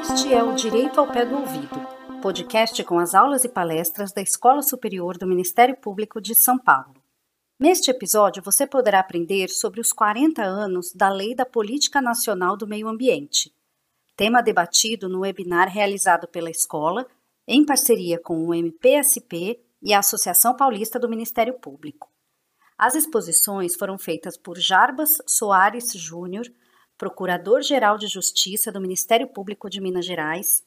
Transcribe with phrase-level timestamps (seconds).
[0.00, 1.68] Este é o Direito ao Pé do Ouvido,
[2.20, 6.94] podcast com as aulas e palestras da Escola Superior do Ministério Público de São Paulo.
[7.58, 12.66] Neste episódio, você poderá aprender sobre os 40 anos da Lei da Política Nacional do
[12.66, 13.54] Meio Ambiente,
[14.16, 17.06] tema debatido no webinar realizado pela escola,
[17.46, 22.10] em parceria com o MPSP e a Associação Paulista do Ministério Público.
[22.78, 26.46] As exposições foram feitas por Jarbas Soares Júnior,
[26.96, 30.62] Procurador-Geral de Justiça do Ministério Público de Minas Gerais,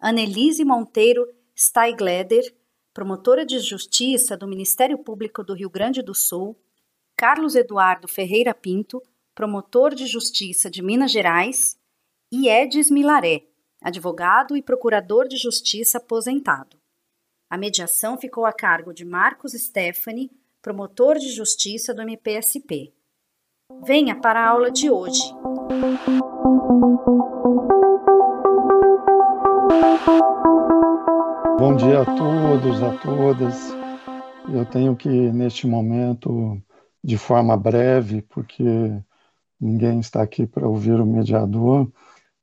[0.00, 1.26] Annelise Monteiro
[1.56, 2.54] Steigleder,
[2.92, 6.56] promotora de Justiça do Ministério Público do Rio Grande do Sul,
[7.16, 9.02] Carlos Eduardo Ferreira Pinto,
[9.34, 11.76] promotor de Justiça de Minas Gerais,
[12.30, 13.46] e Edis Milaré,
[13.80, 16.77] advogado e procurador de Justiça aposentado.
[17.50, 20.30] A mediação ficou a cargo de Marcos Stephanie,
[20.60, 22.92] promotor de Justiça do MPSP.
[23.86, 25.22] Venha para a aula de hoje.
[31.58, 33.70] Bom dia a todos, a todas.
[34.52, 36.62] Eu tenho que, neste momento,
[37.02, 38.62] de forma breve, porque
[39.58, 41.90] ninguém está aqui para ouvir o mediador,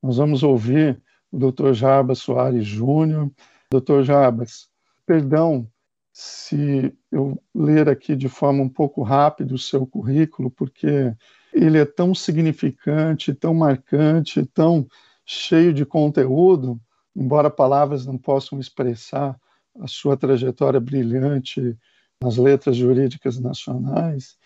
[0.01, 0.99] nós vamos ouvir
[1.31, 1.73] o Dr.
[1.73, 3.29] Jarbas Soares Júnior.
[3.71, 4.03] Dr.
[4.03, 4.67] Jarbas,
[5.05, 5.69] perdão
[6.11, 11.13] se eu ler aqui de forma um pouco rápida o seu currículo, porque
[11.53, 14.87] ele é tão significante, tão marcante, tão
[15.25, 16.79] cheio de conteúdo,
[17.15, 19.37] embora palavras não possam expressar
[19.79, 21.77] a sua trajetória brilhante
[22.21, 24.37] nas letras jurídicas nacionais,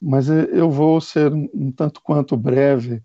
[0.00, 3.02] mas eu vou ser um tanto quanto breve,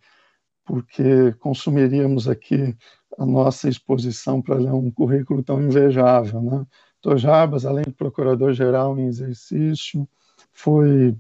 [0.65, 2.75] porque consumiríamos aqui
[3.17, 6.65] a nossa exposição para ler um currículo tão invejável, né?
[7.03, 7.17] Dr.
[7.17, 10.07] Jarbas, além de procurador-geral em exercício,
[10.51, 11.15] foi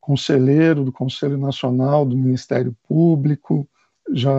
[0.00, 3.68] conselheiro do Conselho Nacional do Ministério Público,
[4.12, 4.32] já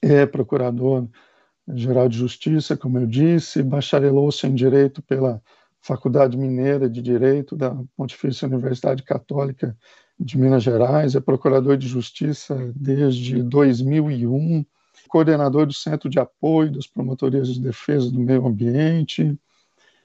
[0.00, 5.42] é procurador-geral de Justiça, como eu disse, bacharelou-se em Direito pela
[5.80, 9.76] Faculdade Mineira de Direito da Pontifícia Universidade Católica
[10.18, 14.64] de Minas Gerais, é procurador de Justiça desde 2001,
[15.08, 19.38] coordenador do Centro de Apoio das Promotorias de Defesa do Meio Ambiente,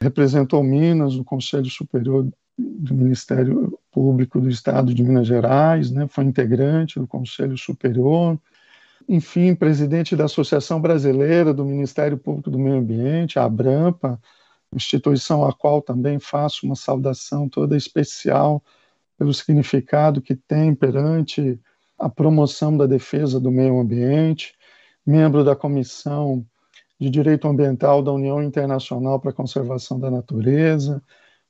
[0.03, 2.27] representou Minas no Conselho Superior
[2.57, 8.39] do Ministério Público do Estado de Minas Gerais, né, foi integrante do Conselho Superior,
[9.09, 14.19] enfim, presidente da Associação Brasileira do Ministério Público do Meio Ambiente, a ABRAMPA,
[14.75, 18.63] instituição a qual também faço uma saudação toda especial
[19.17, 21.59] pelo significado que tem perante
[21.97, 24.55] a promoção da defesa do meio ambiente,
[25.05, 26.45] membro da Comissão
[26.99, 31.01] de Direito Ambiental da União Internacional para a Conservação da Natureza,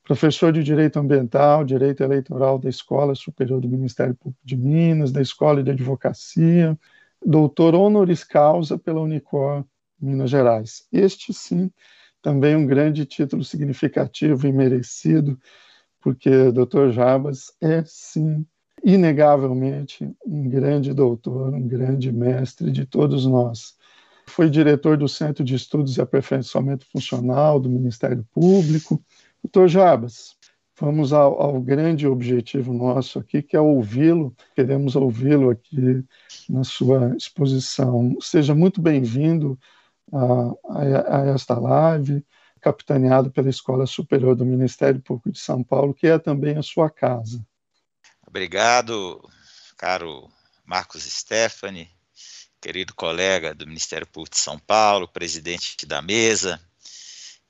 [0.02, 5.22] professor de Direito Ambiental, Direito Eleitoral da Escola Superior do Ministério Público de Minas, da
[5.22, 6.78] Escola de Advocacia,
[7.24, 9.64] doutor honoris causa pela Unicor
[10.00, 10.86] Minas Gerais.
[10.92, 11.70] Este, sim,
[12.20, 15.38] também um grande título significativo e merecido,
[16.00, 16.90] porque Dr.
[16.90, 18.46] Jabas é, sim,
[18.82, 23.74] inegavelmente um grande doutor, um grande mestre de todos nós.
[24.26, 29.02] Foi diretor do Centro de Estudos e Aperfeiçoamento Funcional do Ministério Público.
[29.42, 30.36] Doutor Jabas,
[30.78, 34.34] vamos ao, ao, grande objetivo nosso aqui, que é ouvi-lo.
[34.54, 36.04] Queremos ouvi-lo aqui
[36.48, 38.16] na sua exposição.
[38.20, 39.58] Seja muito bem-vindo
[40.12, 42.24] a, a, a, esta live,
[42.60, 46.90] capitaneado pela Escola Superior do Ministério Público de São Paulo, que é também a sua
[46.90, 47.44] casa.
[48.26, 49.20] Obrigado,
[49.76, 50.28] caro
[50.64, 51.88] Marcos Stephanie,
[52.64, 56.58] querido colega do Ministério Público de São Paulo, presidente da mesa.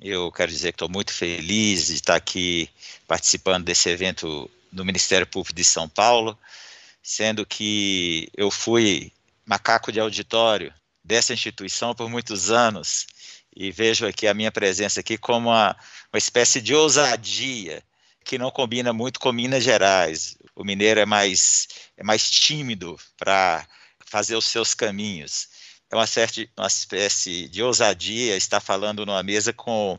[0.01, 2.69] Eu quero dizer que estou muito feliz de estar aqui
[3.07, 6.37] participando desse evento do Ministério Público de São Paulo,
[7.01, 9.13] sendo que eu fui
[9.47, 13.07] macaco de auditório dessa instituição por muitos anos
[13.55, 15.77] e vejo aqui a minha presença aqui como uma,
[16.13, 17.85] uma espécie de ousadia
[18.25, 20.37] que não combina muito com Minas Gerais.
[20.57, 23.65] O mineiro é mais, é mais tímido para
[24.15, 25.49] fazer os seus caminhos.
[25.91, 29.99] É uma, certa, uma espécie de ousadia estar falando numa mesa com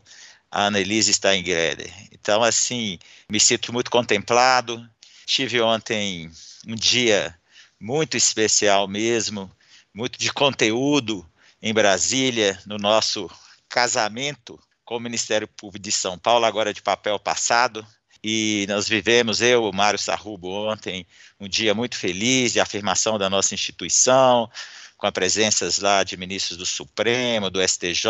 [0.50, 1.92] a Annelise Steingreder.
[2.10, 2.98] Então, assim,
[3.30, 4.88] me sinto muito contemplado.
[5.26, 6.30] Tive ontem
[6.66, 7.38] um dia
[7.78, 9.54] muito especial mesmo,
[9.92, 11.28] muito de conteúdo
[11.60, 13.30] em Brasília, no nosso
[13.68, 17.86] casamento com o Ministério Público de São Paulo, agora de papel passado
[18.28, 21.06] e nós vivemos, eu, o Mário Sarrubo, ontem,
[21.38, 24.50] um dia muito feliz de afirmação da nossa instituição,
[24.96, 28.08] com a presença lá de ministros do Supremo, do STJ,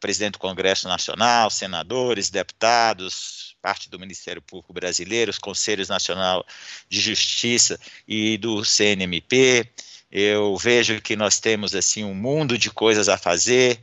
[0.00, 6.44] presidente do Congresso Nacional, senadores, deputados, parte do Ministério Público Brasileiro, os Conselhos Nacional
[6.88, 7.78] de Justiça
[8.08, 9.70] e do CNMP.
[10.10, 13.80] Eu vejo que nós temos assim um mundo de coisas a fazer,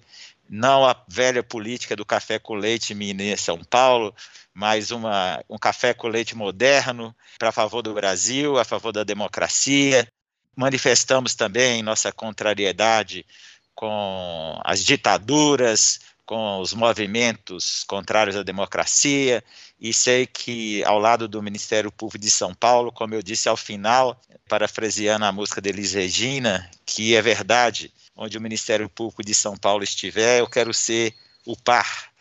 [0.52, 4.14] não a velha política do café com leite em São Paulo,
[4.54, 10.06] mas uma, um café com leite moderno para favor do Brasil, a favor da democracia.
[10.54, 13.26] Manifestamos também nossa contrariedade
[13.74, 19.42] com as ditaduras, com os movimentos contrários à democracia,
[19.80, 23.56] e sei que ao lado do Ministério Público de São Paulo, como eu disse ao
[23.56, 24.20] final,
[24.50, 29.56] parafraseando a música de Elis Regina, que é verdade, onde o Ministério Público de São
[29.56, 31.14] Paulo estiver, eu quero ser
[31.46, 32.12] o par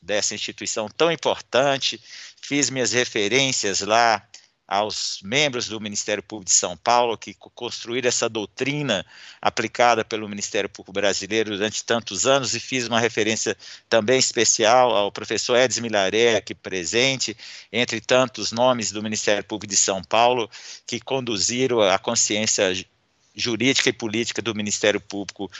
[0.00, 2.00] dessa instituição tão importante.
[2.40, 4.26] Fiz minhas referências lá
[4.70, 9.04] aos membros do Ministério Público de São Paulo que construíram essa doutrina
[9.42, 13.56] aplicada pelo Ministério Público Brasileiro durante tantos anos e fiz uma referência
[13.88, 17.36] também especial ao professor Edson Milaré aqui presente,
[17.72, 20.48] entre tantos nomes do Ministério Público de São Paulo
[20.86, 22.72] que conduziram a consciência
[23.40, 25.50] jurídica e política do Ministério Público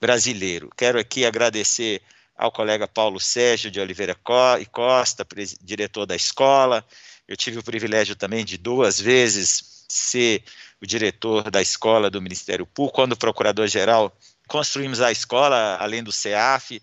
[0.00, 0.70] brasileiro.
[0.76, 2.02] Quero aqui agradecer
[2.36, 4.16] ao colega Paulo Sérgio de Oliveira
[4.60, 5.26] e Costa,
[5.60, 6.84] diretor da escola.
[7.28, 10.42] Eu tive o privilégio também de duas vezes ser
[10.80, 14.16] o diretor da escola do Ministério Público, quando procurador-geral
[14.48, 16.82] construímos a escola, além do CEAF,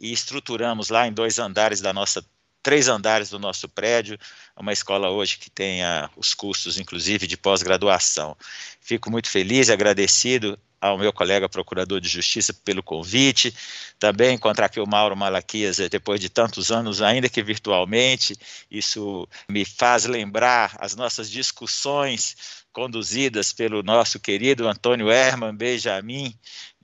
[0.00, 2.24] e estruturamos lá em dois andares da nossa
[2.66, 4.18] três andares do nosso prédio,
[4.56, 8.36] uma escola hoje que tenha os cursos, inclusive, de pós-graduação.
[8.80, 13.54] Fico muito feliz e agradecido ao meu colega procurador de justiça pelo convite,
[14.00, 18.36] também encontrar aqui o Mauro Malaquias eh, depois de tantos anos, ainda que virtualmente,
[18.68, 26.36] isso me faz lembrar as nossas discussões conduzidas pelo nosso querido Antônio Herman Benjamin,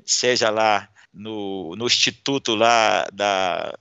[0.07, 3.75] seja lá no, no instituto lá da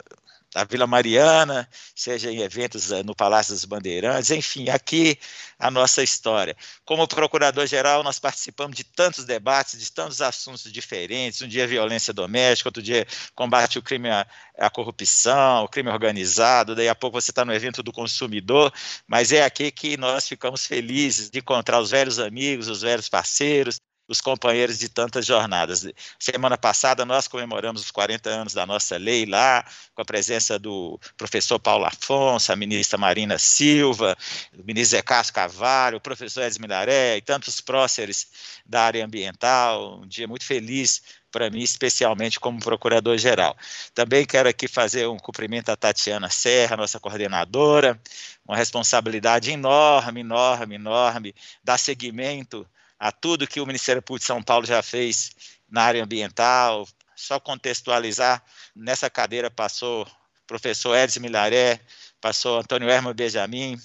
[0.54, 5.18] da Vila Mariana, seja em eventos eh, no Palácio dos Bandeirantes, enfim, aqui
[5.58, 6.56] a nossa história.
[6.84, 12.68] Como procurador-geral, nós participamos de tantos debates, de tantos assuntos diferentes, um dia violência doméstica,
[12.68, 17.46] outro dia combate ao crime, à corrupção, o crime organizado, daí a pouco você está
[17.46, 18.74] no evento do consumidor,
[19.08, 23.80] mas é aqui que nós ficamos felizes de encontrar os velhos amigos, os velhos parceiros,
[24.12, 25.88] os companheiros de tantas jornadas.
[26.20, 29.66] Semana passada nós comemoramos os 40 anos da nossa lei lá,
[29.96, 34.18] com a presença do professor Paulo Afonso, a ministra Marina Silva,
[34.54, 38.28] o ministro Zé Cássio Cavalho, o professor Edson Milaré e tantos próceres
[38.66, 40.02] da área ambiental.
[40.02, 43.56] Um dia muito feliz para mim, especialmente como procurador-geral.
[43.94, 47.98] Também quero aqui fazer um cumprimento à Tatiana Serra, nossa coordenadora,
[48.46, 52.68] uma responsabilidade enorme, enorme, enorme, dar seguimento
[53.02, 55.32] a tudo que o Ministério Público de São Paulo já fez
[55.68, 56.88] na área ambiental.
[57.16, 58.44] Só contextualizar,
[58.76, 60.08] nessa cadeira passou o
[60.46, 61.80] professor Edson Milaré,
[62.22, 63.76] passou Antônio Herman Benjamin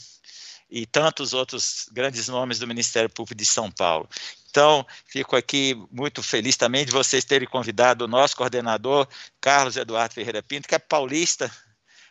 [0.70, 4.06] e tantos outros grandes nomes do Ministério Público de São Paulo.
[4.50, 9.08] Então, fico aqui muito feliz também de vocês terem convidado o nosso coordenador,
[9.40, 11.50] Carlos Eduardo Ferreira Pinto, que é paulista,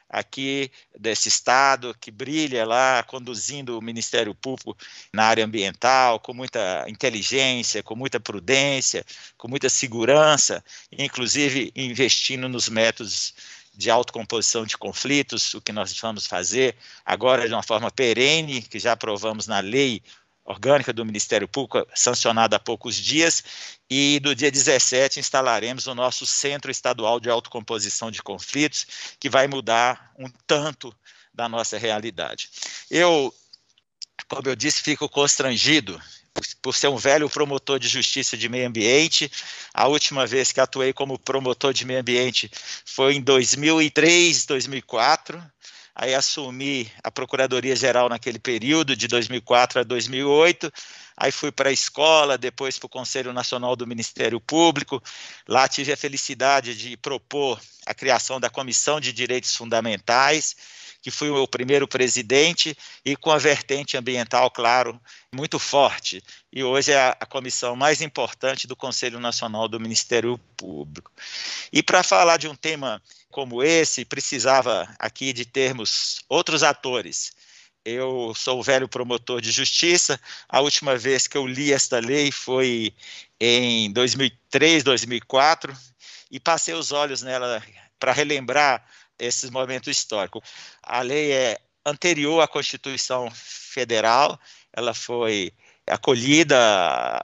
[0.10, 4.78] aqui desse estado, que brilha lá, conduzindo o Ministério Público
[5.14, 9.06] na área ambiental, com muita inteligência, com muita prudência,
[9.38, 13.34] com muita segurança, inclusive investindo nos métodos
[13.76, 16.76] de autocomposição de conflitos, o que nós vamos fazer
[17.06, 20.02] agora de uma forma perene, que já aprovamos na lei
[20.46, 23.44] orgânica do Ministério Público, sancionada há poucos dias,
[23.90, 28.86] e no dia 17 instalaremos o nosso Centro Estadual de Autocomposição de Conflitos,
[29.20, 30.96] que vai mudar um tanto
[31.34, 32.50] da nossa realidade.
[32.90, 33.34] Eu,
[34.30, 36.00] como eu disse, fico constrangido
[36.62, 39.32] por ser um velho promotor de justiça de meio ambiente.
[39.74, 42.52] A última vez que atuei como promotor de meio ambiente
[42.86, 45.44] foi em 2003, 2004
[45.96, 50.72] aí assumi a Procuradoria-Geral naquele período, de 2004 a 2008,
[51.16, 55.02] aí fui para a escola, depois para o Conselho Nacional do Ministério Público,
[55.48, 60.56] lá tive a felicidade de propor a criação da Comissão de Direitos Fundamentais,
[61.06, 65.00] que fui o primeiro presidente, e com a vertente ambiental, claro,
[65.32, 66.20] muito forte.
[66.52, 71.12] E hoje é a, a comissão mais importante do Conselho Nacional do Ministério Público.
[71.72, 77.34] E para falar de um tema como esse, precisava aqui de termos outros atores.
[77.86, 80.20] Eu sou o velho promotor de justiça.
[80.50, 82.96] A última vez que eu li esta lei foi
[83.40, 85.72] em 2003, 2004,
[86.32, 87.62] e passei os olhos nela
[88.00, 88.84] para relembrar
[89.20, 90.42] esses momentos históricos.
[90.84, 94.40] A lei é anterior à Constituição Federal,
[94.74, 95.54] ela foi
[95.88, 96.58] acolhida,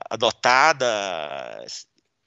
[0.10, 0.86] adotada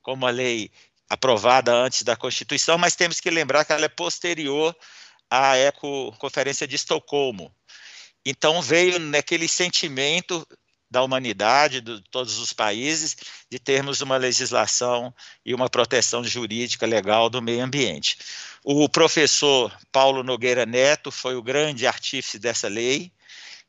[0.02, 0.70] como uma lei
[1.08, 4.76] aprovada antes da Constituição, mas temos que lembrar que ela é posterior
[5.30, 7.54] à Eco Conferência de Estocolmo.
[8.26, 10.46] Então veio naquele sentimento
[10.94, 13.16] da humanidade, de todos os países,
[13.50, 15.12] de termos uma legislação
[15.44, 18.16] e uma proteção jurídica legal do meio ambiente.
[18.62, 23.10] O professor Paulo Nogueira Neto foi o grande artífice dessa lei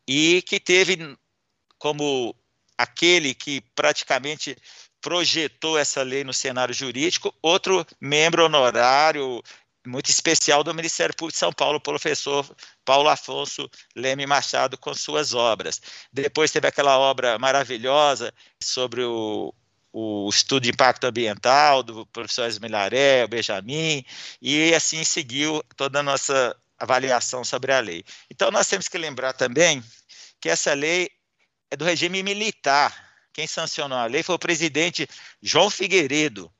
[0.08, 1.18] e que teve
[1.80, 2.36] como
[2.78, 4.56] aquele que praticamente
[5.02, 9.42] projetou essa lei no cenário jurídico, outro membro honorário
[9.86, 12.46] muito especial do Ministério Público de São Paulo, professor
[12.84, 15.82] Paulo Afonso Leme Machado, com suas obras.
[16.12, 19.54] Depois teve aquela obra maravilhosa sobre o,
[19.92, 24.04] o estudo de impacto ambiental do professor Esmilaré, o Benjamin,
[24.42, 28.04] e assim seguiu toda a nossa avaliação sobre a lei.
[28.30, 29.82] Então, nós temos que lembrar também
[30.42, 31.10] que essa lei
[31.72, 32.94] é do regime militar.
[33.34, 35.08] Quem sancionou a lei foi o presidente
[35.42, 36.52] João Figueiredo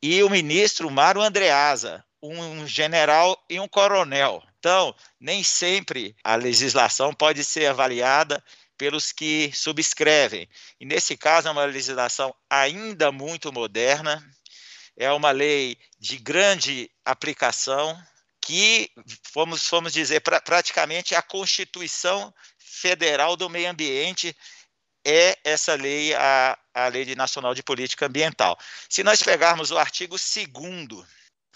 [0.00, 4.42] e o ministro Mário Andreasa, um general e um coronel.
[4.58, 8.42] Então, nem sempre a legislação pode ser avaliada
[8.76, 10.48] pelos que subscrevem.
[10.80, 14.22] E nesse caso é uma legislação ainda muito moderna,
[14.96, 17.98] é uma lei de grande aplicação
[18.40, 18.90] que,
[19.34, 24.36] vamos, vamos dizer, pra, praticamente a Constituição Federal do Meio Ambiente
[25.04, 28.58] é essa lei, a, a Lei Nacional de Política Ambiental.
[28.88, 31.06] Se nós pegarmos o artigo 2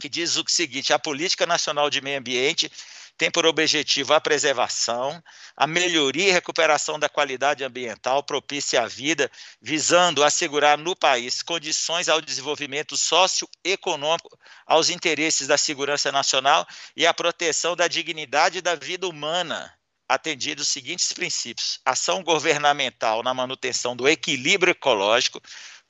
[0.00, 2.70] que diz o seguinte: a Política Nacional de Meio Ambiente
[3.16, 5.22] tem por objetivo a preservação,
[5.54, 9.30] a melhoria e recuperação da qualidade ambiental propícia à vida,
[9.60, 16.66] visando assegurar no país condições ao desenvolvimento socioeconômico, aos interesses da segurança nacional
[16.96, 19.70] e à proteção da dignidade da vida humana
[20.10, 25.40] atendidos os seguintes princípios: ação governamental na manutenção do equilíbrio ecológico,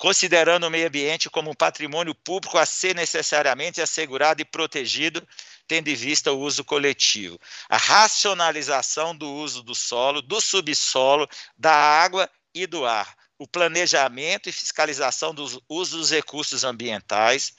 [0.00, 5.22] considerando o meio ambiente como um patrimônio público a ser necessariamente assegurado e protegido,
[5.68, 7.38] tendo em vista o uso coletivo.
[7.68, 13.14] A racionalização do uso do solo, do subsolo, da água e do ar.
[13.38, 17.52] O planejamento e fiscalização do uso dos recursos ambientais,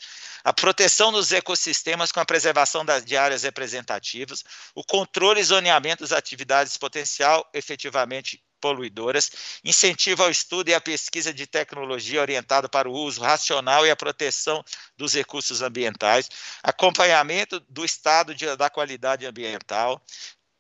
[0.44, 4.44] a proteção dos ecossistemas com a preservação das, áreas representativas,
[4.74, 9.32] o controle e zoneamento das atividades potencial efetivamente poluidoras,
[9.64, 13.96] incentivo ao estudo e à pesquisa de tecnologia orientado para o uso racional e a
[13.96, 14.64] proteção
[14.96, 16.30] dos recursos ambientais,
[16.62, 20.02] acompanhamento do estado de, da qualidade ambiental,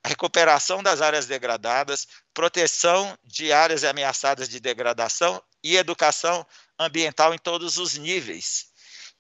[0.04, 6.46] recuperação das áreas degradadas, proteção de áreas ameaçadas de degradação e educação
[6.80, 8.72] ambiental em todos os níveis.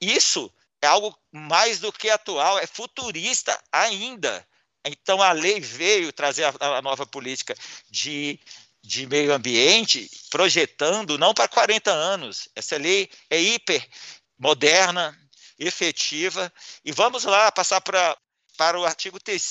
[0.01, 4.45] Isso é algo mais do que atual, é futurista ainda.
[4.83, 7.55] Então a lei veio trazer a, a nova política
[7.89, 8.39] de
[8.83, 12.49] de meio ambiente projetando não para 40 anos.
[12.55, 13.87] Essa lei é hiper
[14.37, 15.17] moderna,
[15.59, 16.51] efetiva.
[16.83, 18.17] E vamos lá passar para,
[18.57, 19.41] para o artigo 3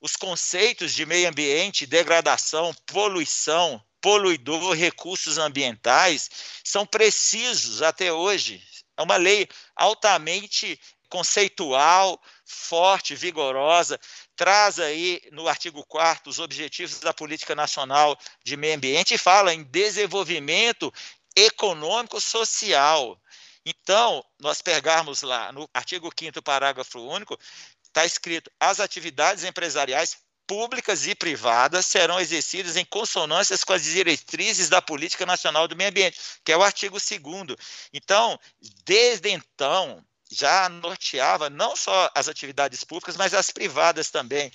[0.00, 6.28] os conceitos de meio ambiente, degradação, poluição, poluidor, recursos ambientais
[6.62, 8.62] são precisos até hoje.
[8.98, 13.98] É uma lei altamente conceitual, forte, vigorosa,
[14.36, 19.54] traz aí no artigo 4 os objetivos da Política Nacional de Meio Ambiente e fala
[19.54, 20.92] em desenvolvimento
[21.36, 23.18] econômico social.
[23.66, 27.38] Então, nós pegarmos lá no artigo 5 parágrafo único,
[27.82, 34.68] está escrito: as atividades empresariais públicas e privadas serão exercidas em consonância com as diretrizes
[34.68, 37.56] da Política Nacional do Meio Ambiente, que é o artigo 2
[37.92, 38.38] Então,
[38.84, 44.50] desde então, já norteava não só as atividades públicas, mas as privadas também.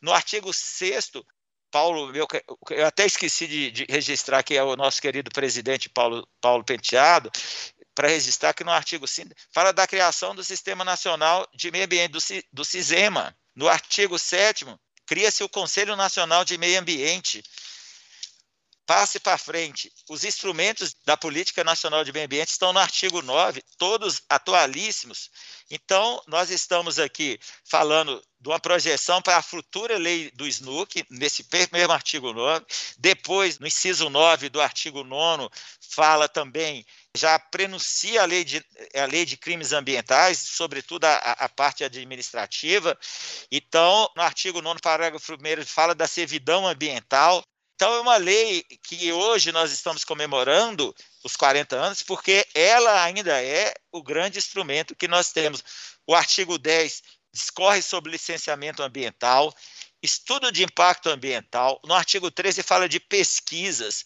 [0.00, 1.12] No artigo 6
[1.70, 2.26] Paulo, eu,
[2.70, 7.32] eu, até esqueci de, de, registrar que é o nosso querido presidente Paulo, Paulo Penteado,
[7.92, 12.12] para registrar que no artigo 5 fala da criação do Sistema Nacional de Meio Ambiente,
[12.12, 12.18] do,
[12.52, 13.36] do CISEMA.
[13.56, 14.66] No artigo 7
[15.04, 17.42] cria-se o Conselho Nacional de Meio Ambiente,
[18.86, 19.92] passe para frente.
[20.08, 25.30] Os instrumentos da Política Nacional de Meio Ambiente estão no artigo 9, todos atualíssimos.
[25.70, 31.46] Então, nós estamos aqui falando de uma projeção para a futura lei do SNUC, nesse
[31.72, 32.64] mesmo artigo 9.
[32.98, 35.48] Depois, no inciso 9 do artigo 9,
[35.80, 36.84] fala também,
[37.16, 38.62] já prenuncia a lei de,
[38.94, 42.98] a lei de crimes ambientais, sobretudo a, a parte administrativa.
[43.50, 47.42] Então, no artigo 9, parágrafo 1, fala da servidão ambiental.
[47.74, 53.42] Então, é uma lei que hoje nós estamos comemorando os 40 anos, porque ela ainda
[53.42, 55.62] é o grande instrumento que nós temos.
[56.06, 57.02] O artigo 10
[57.32, 59.52] discorre sobre licenciamento ambiental,
[60.00, 61.80] estudo de impacto ambiental.
[61.84, 64.04] No artigo 13 fala de pesquisas.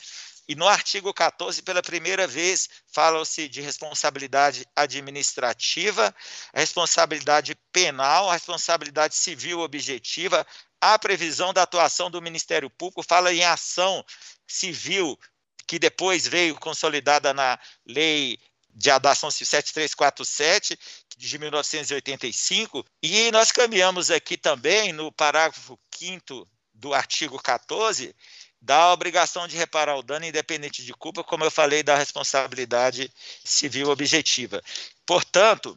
[0.49, 6.15] E no artigo 14, pela primeira vez, fala-se de responsabilidade administrativa,
[6.55, 10.47] responsabilidade penal, responsabilidade civil objetiva,
[10.81, 14.05] a previsão da atuação do Ministério Público, fala em ação
[14.47, 15.19] civil,
[15.67, 18.39] que depois veio consolidada na Lei
[18.71, 20.79] de Adação 7347,
[21.17, 28.15] de 1985, e nós caminhamos aqui também no parágrafo 5 do artigo 14,
[28.61, 33.13] da obrigação de reparar o dano independente de culpa, como eu falei, da responsabilidade
[33.45, 34.63] civil objetiva.
[35.05, 35.77] Portanto,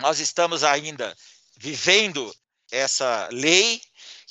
[0.00, 1.16] nós estamos ainda
[1.56, 2.34] vivendo
[2.70, 3.80] essa lei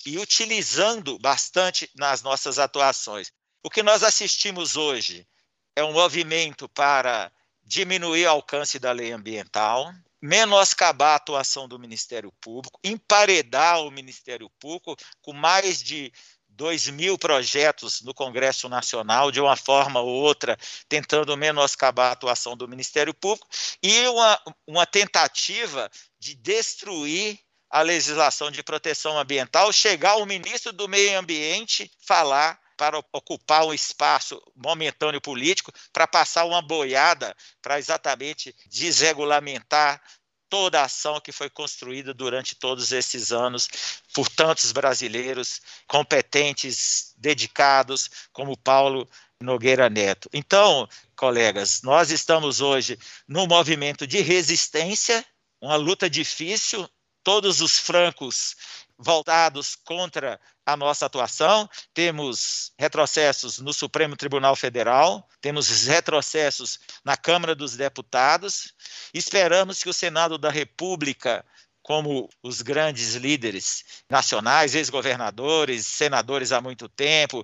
[0.05, 3.31] e utilizando bastante nas nossas atuações.
[3.63, 5.27] O que nós assistimos hoje
[5.75, 7.31] é um movimento para
[7.63, 9.91] diminuir o alcance da lei ambiental,
[10.21, 16.11] menoscabar a atuação do Ministério Público, emparedar o Ministério Público com mais de
[16.55, 20.57] 2 mil projetos no Congresso Nacional, de uma forma ou outra,
[20.87, 23.47] tentando menoscabar a atuação do Ministério Público,
[23.81, 27.39] e uma, uma tentativa de destruir
[27.73, 33.73] a legislação de proteção ambiental, chegar o ministro do Meio Ambiente falar para ocupar um
[33.73, 39.99] espaço momentâneo político, para passar uma boiada, para exatamente desregulamentar
[40.47, 43.67] toda a ação que foi construída durante todos esses anos
[44.13, 49.09] por tantos brasileiros competentes, dedicados, como Paulo
[49.41, 50.29] Nogueira Neto.
[50.31, 55.25] Então, colegas, nós estamos hoje num movimento de resistência,
[55.59, 56.87] uma luta difícil,
[57.23, 58.55] todos os francos
[58.97, 67.53] voltados contra a nossa atuação, temos retrocessos no Supremo Tribunal Federal, temos retrocessos na Câmara
[67.53, 68.73] dos Deputados.
[69.13, 71.43] Esperamos que o Senado da República
[71.83, 77.43] como os grandes líderes nacionais, ex-governadores, senadores há muito tempo,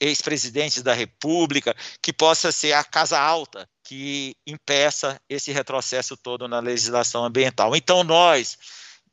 [0.00, 6.60] ex-presidentes da República, que possa ser a casa alta que impeça esse retrocesso todo na
[6.60, 7.74] legislação ambiental.
[7.74, 8.56] Então, nós,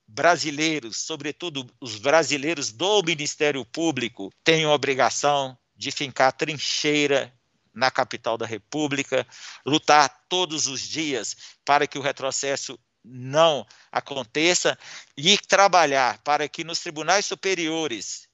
[0.07, 7.33] brasileiros, sobretudo os brasileiros do Ministério Público, têm a obrigação de fincar trincheira
[7.73, 9.27] na capital da República,
[9.65, 14.77] lutar todos os dias para que o retrocesso não aconteça
[15.15, 18.27] e trabalhar para que nos tribunais superiores,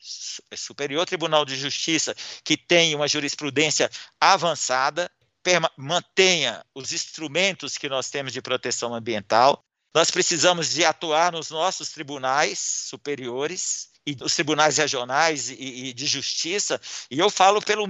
[0.56, 5.12] Superior Tribunal de Justiça, que tem uma jurisprudência avançada,
[5.78, 11.90] mantenha os instrumentos que nós temos de proteção ambiental, nós precisamos de atuar nos nossos
[11.90, 16.80] tribunais superiores e os tribunais regionais e, e, de justiça,
[17.10, 17.86] e eu falo pelo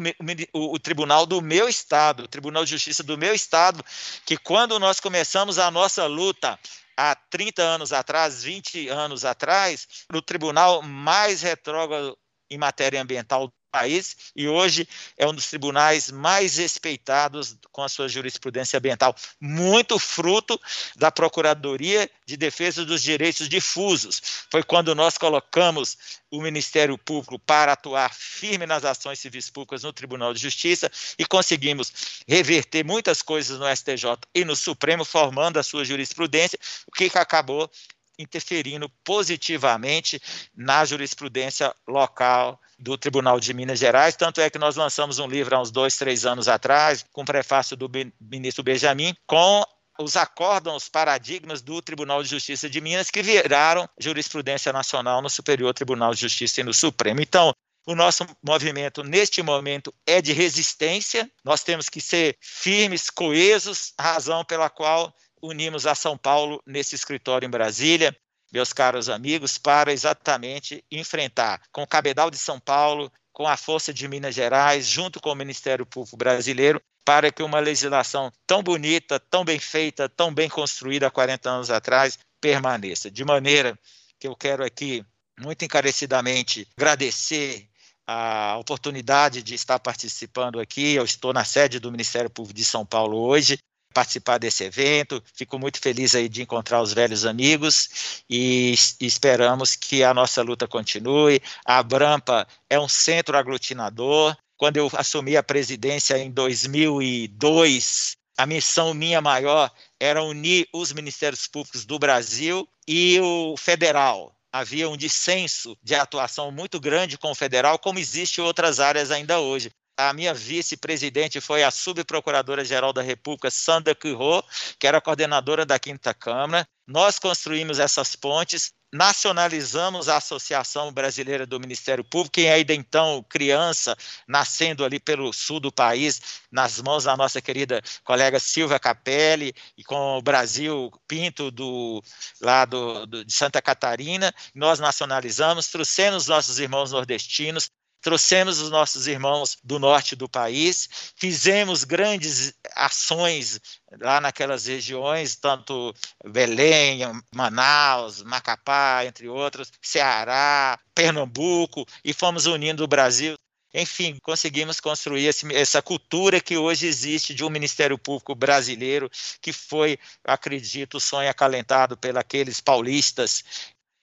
[0.54, 3.84] o, o, tribunal do meu estado, o Tribunal de Justiça do meu estado,
[4.26, 6.60] que quando nós começamos a nossa luta
[6.96, 12.16] há 30 anos atrás, 20 anos atrás, o tribunal mais retrógrado
[12.50, 18.08] em matéria ambiental país e hoje é um dos tribunais mais respeitados com a sua
[18.08, 20.62] jurisprudência ambiental, muito fruto
[20.96, 24.22] da Procuradoria de Defesa dos Direitos Difusos.
[24.52, 25.98] Foi quando nós colocamos
[26.30, 31.26] o Ministério Público para atuar firme nas ações civis públicas no Tribunal de Justiça e
[31.26, 31.92] conseguimos
[32.28, 37.70] reverter muitas coisas no STJ e no Supremo, formando a sua jurisprudência, o que acabou
[38.18, 40.22] interferindo positivamente
[40.56, 44.16] na jurisprudência local do Tribunal de Minas Gerais.
[44.16, 47.78] Tanto é que nós lançamos um livro há uns dois, três anos atrás, com prefácio
[47.78, 49.64] do ministro Benjamin, com
[50.00, 55.74] os acórdãos, paradigmas do Tribunal de Justiça de Minas, que viraram jurisprudência nacional no Superior
[55.74, 57.22] Tribunal de Justiça e no Supremo.
[57.22, 57.54] Então,
[57.86, 61.30] o nosso movimento, neste momento, é de resistência.
[61.44, 67.46] Nós temos que ser firmes, coesos, razão pela qual unimos a São Paulo nesse escritório
[67.46, 68.16] em Brasília,
[68.52, 73.94] meus caros amigos, para exatamente enfrentar com o Cabedal de São Paulo, com a Força
[73.94, 79.20] de Minas Gerais, junto com o Ministério Público Brasileiro, para que uma legislação tão bonita,
[79.20, 83.12] tão bem feita, tão bem construída há 40 anos atrás permaneça.
[83.12, 83.78] De maneira
[84.18, 85.04] que eu quero aqui,
[85.38, 87.68] muito encarecidamente, agradecer
[88.08, 90.94] a oportunidade de estar participando aqui.
[90.94, 93.58] Eu estou na sede do Ministério Público de São Paulo hoje
[93.94, 95.24] participar desse evento.
[95.34, 100.68] Fico muito feliz aí de encontrar os velhos amigos e esperamos que a nossa luta
[100.68, 101.42] continue.
[101.66, 104.36] A Abrampa é um centro aglutinador.
[104.58, 111.48] Quando eu assumi a presidência em 2002, a missão minha maior era unir os ministérios
[111.48, 114.36] públicos do Brasil e o federal.
[114.52, 119.12] Havia um dissenso de atuação muito grande com o federal, como existe em outras áreas
[119.12, 124.44] ainda hoje a minha vice-presidente foi a subprocuradora-geral da República, Sandra Quirô,
[124.80, 126.68] que era coordenadora da Quinta Câmara.
[126.88, 133.98] Nós construímos essas pontes nacionalizamos a Associação Brasileira do Ministério Público, e ainda então criança,
[134.28, 139.84] nascendo ali pelo sul do país, nas mãos da nossa querida colega Silvia Capelli, e
[139.84, 142.04] com o Brasil Pinto do,
[142.40, 147.72] lá do, do, de Santa Catarina, nós nacionalizamos, trouxemos nossos irmãos nordestinos,
[148.04, 153.62] trouxemos os nossos irmãos do norte do país, fizemos grandes ações
[154.00, 157.00] lá naquelas regiões, tanto Belém,
[157.34, 163.36] Manaus, Macapá, entre outros, Ceará, Pernambuco, e fomos unindo o Brasil.
[163.74, 169.10] Enfim, conseguimos construir esse, essa cultura que hoje existe de um Ministério Público brasileiro,
[169.42, 173.44] que foi, acredito, o sonho acalentado pelos paulistas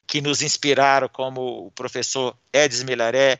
[0.06, 3.38] que nos inspiraram, como o professor Edson Milaré,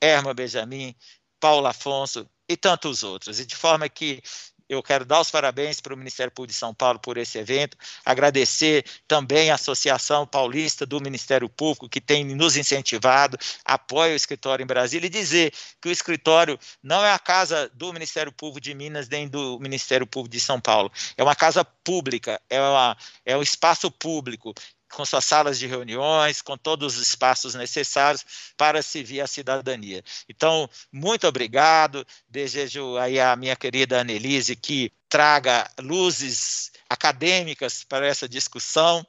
[0.00, 0.94] Erma Benjamin,
[1.38, 3.40] Paulo Afonso e tantos outros.
[3.40, 4.22] E de forma que
[4.70, 7.76] eu quero dar os parabéns para o Ministério Público de São Paulo por esse evento,
[8.04, 14.62] agradecer também a Associação Paulista do Ministério Público, que tem nos incentivado, apoia o escritório
[14.62, 18.72] em Brasília, e dizer que o escritório não é a casa do Ministério Público de
[18.72, 23.36] Minas nem do Ministério Público de São Paulo, é uma casa pública, é, uma, é
[23.36, 24.54] um espaço público
[24.90, 28.24] com suas salas de reuniões, com todos os espaços necessários
[28.56, 30.02] para servir a cidadania.
[30.28, 32.06] Então, muito obrigado.
[32.28, 39.06] Desejo aí à minha querida Annelise que traga luzes acadêmicas para essa discussão.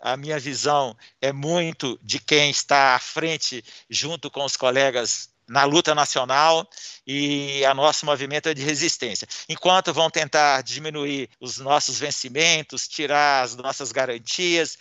[0.00, 5.64] A minha visão é muito de quem está à frente, junto com os colegas na
[5.64, 6.68] luta nacional
[7.06, 9.28] e a nosso movimento é de resistência.
[9.48, 14.78] Enquanto vão tentar diminuir os nossos vencimentos, tirar as nossas garantias,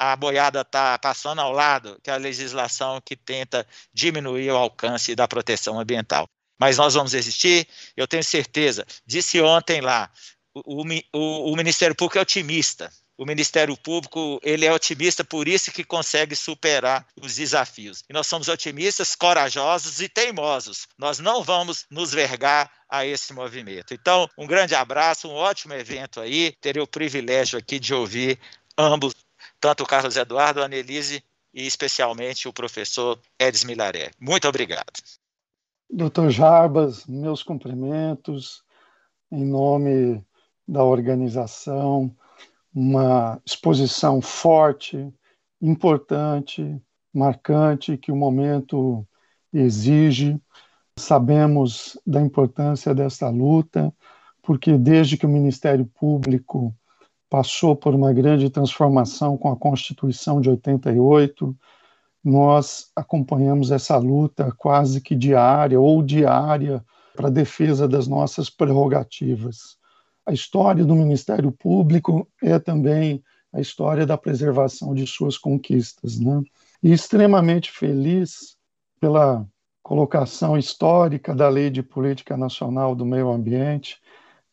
[0.00, 5.14] a boiada está passando ao lado, que é a legislação que tenta diminuir o alcance
[5.14, 6.26] da proteção ambiental.
[6.58, 8.86] Mas nós vamos existir, eu tenho certeza.
[9.06, 10.10] Disse ontem lá,
[10.54, 10.82] o,
[11.12, 12.90] o, o Ministério Público é otimista.
[13.18, 18.02] O Ministério Público ele é otimista, por isso que consegue superar os desafios.
[18.08, 20.86] E nós somos otimistas, corajosos e teimosos.
[20.98, 23.92] Nós não vamos nos vergar a esse movimento.
[23.92, 26.54] Então, um grande abraço, um ótimo evento aí.
[26.58, 28.40] Terei o privilégio aqui de ouvir
[28.78, 29.12] ambos
[29.60, 34.10] tanto o Carlos Eduardo, a Annelise e especialmente o professor Edson Milaré.
[34.18, 34.86] Muito obrigado.
[35.88, 38.62] Doutor Jarbas, meus cumprimentos
[39.30, 40.24] em nome
[40.66, 42.14] da organização,
[42.74, 45.12] uma exposição forte,
[45.60, 46.80] importante,
[47.12, 49.06] marcante que o momento
[49.52, 50.40] exige.
[50.96, 53.92] Sabemos da importância dessa luta,
[54.42, 56.74] porque desde que o Ministério Público
[57.30, 61.56] passou por uma grande transformação com a Constituição de 88.
[62.22, 69.78] Nós acompanhamos essa luta quase que diária ou diária para a defesa das nossas prerrogativas.
[70.26, 76.18] A história do Ministério Público é também a história da preservação de suas conquistas.
[76.18, 76.42] Né?
[76.82, 78.56] E extremamente feliz
[79.00, 79.46] pela
[79.82, 83.98] colocação histórica da Lei de Política Nacional do Meio Ambiente,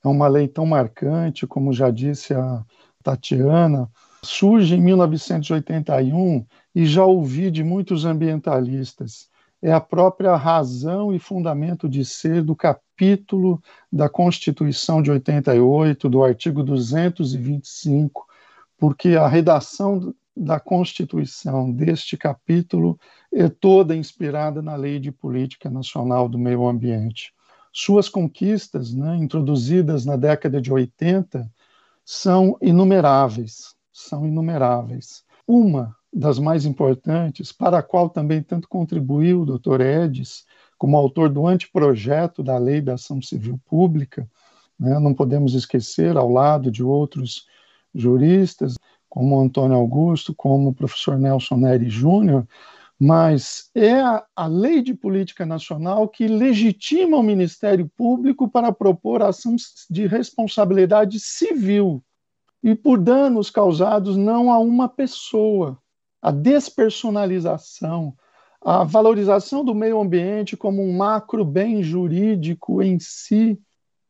[0.08, 2.64] é uma lei tão marcante, como já disse a
[3.04, 3.90] Tatiana,
[4.24, 9.30] surge em 1981 e já ouvi de muitos ambientalistas.
[9.62, 16.24] É a própria razão e fundamento de ser do capítulo da Constituição de 88, do
[16.24, 18.26] artigo 225,
[18.78, 23.00] porque a redação da Constituição deste capítulo
[23.34, 27.34] é toda inspirada na Lei de Política Nacional do Meio Ambiente.
[27.80, 31.48] Suas conquistas, né, introduzidas na década de 80,
[32.04, 35.24] são inumeráveis, são inumeráveis.
[35.46, 39.82] Uma das mais importantes, para a qual também tanto contribuiu o Dr.
[39.82, 40.44] Edis,
[40.76, 44.28] como autor do anteprojeto da Lei da Ação Civil Pública,
[44.80, 47.46] né, não podemos esquecer, ao lado de outros
[47.94, 48.74] juristas,
[49.08, 52.48] como Antônio Augusto, como o professor Nelson Neri Júnior,
[53.00, 59.22] mas é a, a, lei de política nacional que legitima o Ministério Público para propor
[59.22, 59.56] ação
[59.90, 62.04] de responsabilidade civil
[62.64, 65.78] e por danos causados não a uma pessoa.
[66.20, 68.16] A despersonalização,
[68.60, 73.60] a valorização do meio ambiente como um macro bem jurídico em si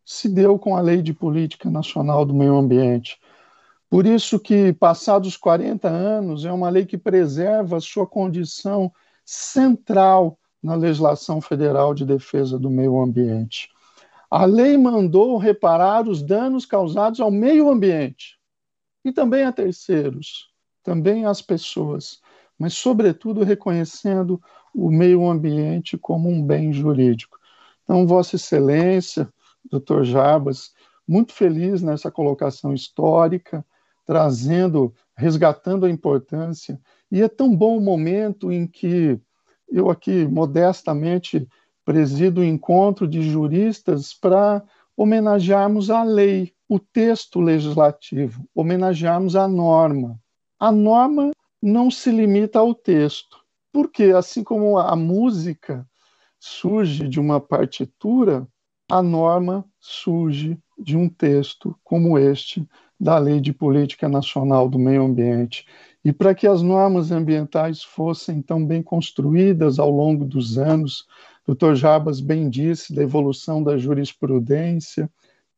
[0.05, 3.19] se deu com a Lei de Política Nacional do Meio Ambiente.
[3.89, 8.91] Por isso que, passados 40 anos, é uma lei que preserva sua condição
[9.23, 13.69] central na legislação federal de defesa do meio ambiente.
[14.29, 18.37] A lei mandou reparar os danos causados ao meio ambiente
[19.05, 20.49] e também a terceiros,
[20.83, 22.19] também às pessoas,
[22.59, 24.41] mas, sobretudo, reconhecendo
[24.75, 27.37] o meio ambiente como um bem jurídico.
[27.83, 29.31] Então, Vossa Excelência,
[29.71, 30.03] Dr.
[30.03, 30.73] Jabas,
[31.07, 33.65] muito feliz nessa colocação histórica
[34.07, 36.79] trazendo, resgatando a importância
[37.11, 39.19] E é tão bom o momento em que
[39.69, 41.45] eu aqui modestamente
[41.83, 44.63] presido o encontro de juristas para
[44.95, 50.17] homenagearmos a lei, o texto legislativo, homenagearmos a norma.
[50.59, 53.37] A norma não se limita ao texto,
[53.71, 55.87] porque assim como a música
[56.39, 58.47] surge de uma partitura,
[58.89, 62.67] a norma surge de um texto como este
[62.99, 65.65] da Lei de Política Nacional do Meio Ambiente.
[66.03, 71.05] E para que as normas ambientais fossem tão bem construídas ao longo dos anos,
[71.45, 71.75] o Dr.
[71.75, 75.09] Jabas bem disse da evolução da jurisprudência,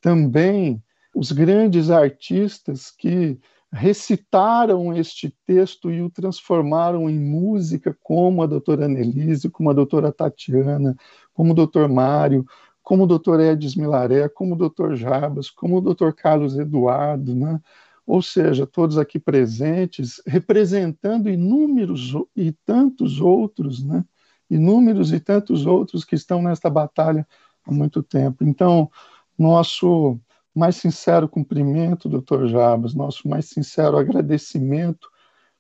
[0.02, 0.82] também
[1.14, 3.38] os grandes artistas que
[3.72, 10.12] recitaram este texto e o transformaram em música, como a doutora Annelise, como a doutora
[10.12, 10.96] Tatiana,
[11.34, 12.46] como o doutor Mário,
[12.90, 17.62] como o doutor Edis Milaré, como o doutor Jabas, como o doutor Carlos Eduardo, né?
[18.04, 24.04] ou seja, todos aqui presentes, representando inúmeros e tantos outros, né?
[24.50, 27.28] inúmeros e tantos outros que estão nesta batalha
[27.64, 28.44] há muito tempo.
[28.44, 28.90] Então,
[29.38, 30.20] nosso
[30.56, 35.08] mais sincero cumprimento, doutor Jabas, nosso mais sincero agradecimento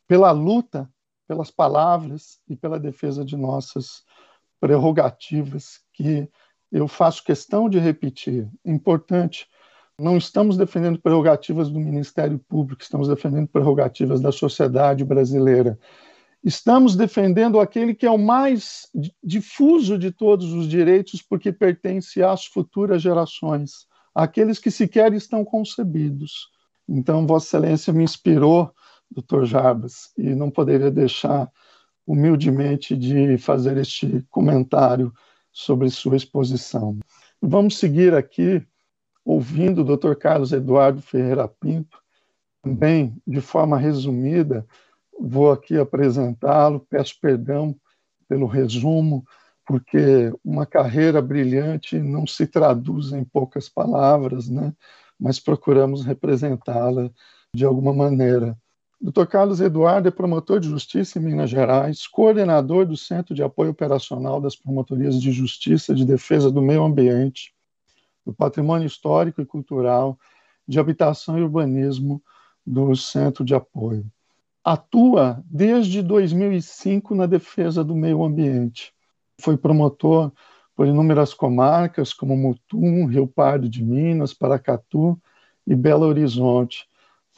[0.08, 0.89] pela luta,
[1.28, 4.04] pelas palavras e pela defesa de nossas
[4.60, 6.28] prerrogativas, que
[6.71, 8.47] eu faço questão de repetir.
[8.65, 9.47] Importante,
[9.99, 15.77] não estamos defendendo prerrogativas do Ministério Público, estamos defendendo prerrogativas da sociedade brasileira.
[16.43, 18.88] Estamos defendendo aquele que é o mais
[19.21, 26.49] difuso de todos os direitos, porque pertence às futuras gerações aqueles que sequer estão concebidos.
[26.88, 28.71] Então, Vossa Excelência me inspirou,
[29.12, 31.49] doutor Jarbas, e não poderia deixar
[32.05, 35.13] humildemente de fazer este comentário
[35.52, 36.98] sobre sua exposição.
[37.42, 38.66] Vamos seguir aqui
[39.26, 42.00] ouvindo o doutor Carlos Eduardo Ferreira Pinto,
[42.62, 44.66] também de forma resumida,
[45.20, 47.76] vou aqui apresentá-lo, peço perdão
[48.28, 49.24] pelo resumo,
[49.66, 54.74] porque uma carreira brilhante não se traduz em poucas palavras, né?
[55.20, 57.12] mas procuramos representá-la
[57.54, 58.58] de alguma maneira.
[59.02, 59.26] Dr.
[59.28, 64.42] Carlos Eduardo é promotor de justiça em Minas Gerais, coordenador do Centro de Apoio Operacional
[64.42, 67.54] das Promotorias de Justiça de Defesa do Meio Ambiente,
[68.26, 70.20] do Patrimônio Histórico e Cultural,
[70.68, 72.22] de Habitação e Urbanismo
[72.66, 74.06] do Centro de Apoio.
[74.64, 78.94] Atua desde 2005 na defesa do meio ambiente
[79.40, 80.32] foi promotor
[80.76, 85.18] por inúmeras comarcas, como Mutum, Rio Pardo de Minas, Paracatu
[85.66, 86.88] e Belo Horizonte.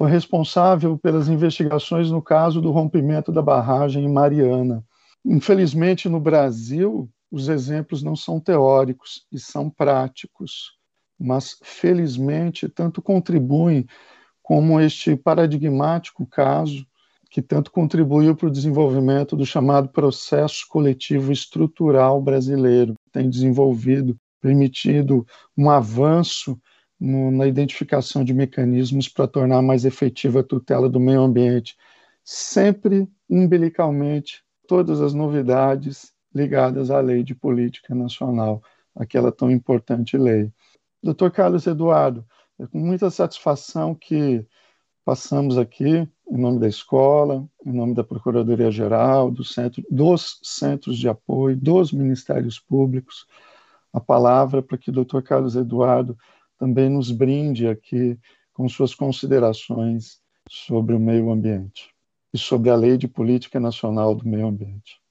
[0.02, 4.84] Foi responsável pelas investigações no caso do rompimento da barragem em Mariana.
[5.24, 10.72] Infelizmente, no Brasil, os exemplos não são teóricos e são práticos,
[11.20, 13.86] mas felizmente tanto contribuem
[14.42, 16.84] como este paradigmático caso
[17.30, 25.24] que tanto contribuiu para o desenvolvimento do chamado processo coletivo estrutural brasileiro, tem desenvolvido, permitido
[25.56, 26.60] um avanço
[27.02, 31.76] no, na identificação de mecanismos para tornar mais efetiva a tutela do meio ambiente,
[32.24, 38.62] sempre umbilicalmente todas as novidades ligadas à lei de política nacional,
[38.96, 40.52] aquela tão importante lei.
[41.02, 42.24] Doutor Carlos Eduardo,
[42.60, 44.46] é com muita satisfação que
[45.04, 51.10] passamos aqui, em nome da escola, em nome da Procuradoria-Geral, do centro, dos centros de
[51.10, 53.26] apoio, dos ministérios públicos,
[53.92, 56.16] a palavra para que o doutor Carlos Eduardo
[56.62, 58.16] também nos brinde aqui
[58.54, 61.90] com suas considerações sobre o meio ambiente
[62.32, 65.02] e sobre a Lei de Política Nacional do Meio Ambiente.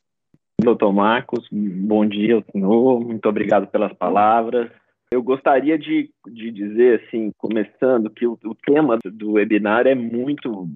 [0.63, 3.01] Doutor Marcos, bom dia, senhor.
[3.01, 4.71] Muito obrigado pelas palavras.
[5.11, 10.69] Eu gostaria de, de dizer, assim, começando, que o, o, tema do webinar é muito,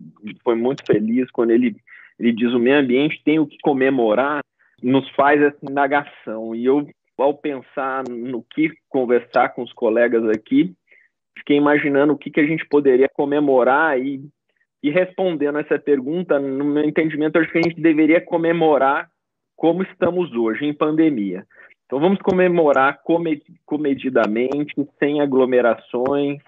[0.42, 1.76] foi muito feliz quando ele,
[2.18, 4.42] ele diz o meio ambiente tem o que comemorar,
[4.82, 6.52] nos faz essa indagação.
[6.52, 6.84] E eu,
[7.18, 10.74] ao pensar no que conversar com os colegas aqui,
[11.38, 14.28] fiquei imaginando o que, que a gente poderia comemorar e,
[14.82, 19.08] e respondendo essa pergunta, no meu entendimento, acho que a gente deveria comemorar
[19.56, 21.46] como estamos hoje, em pandemia.
[21.86, 23.00] Então vamos comemorar
[23.64, 26.38] comedidamente, sem aglomerações,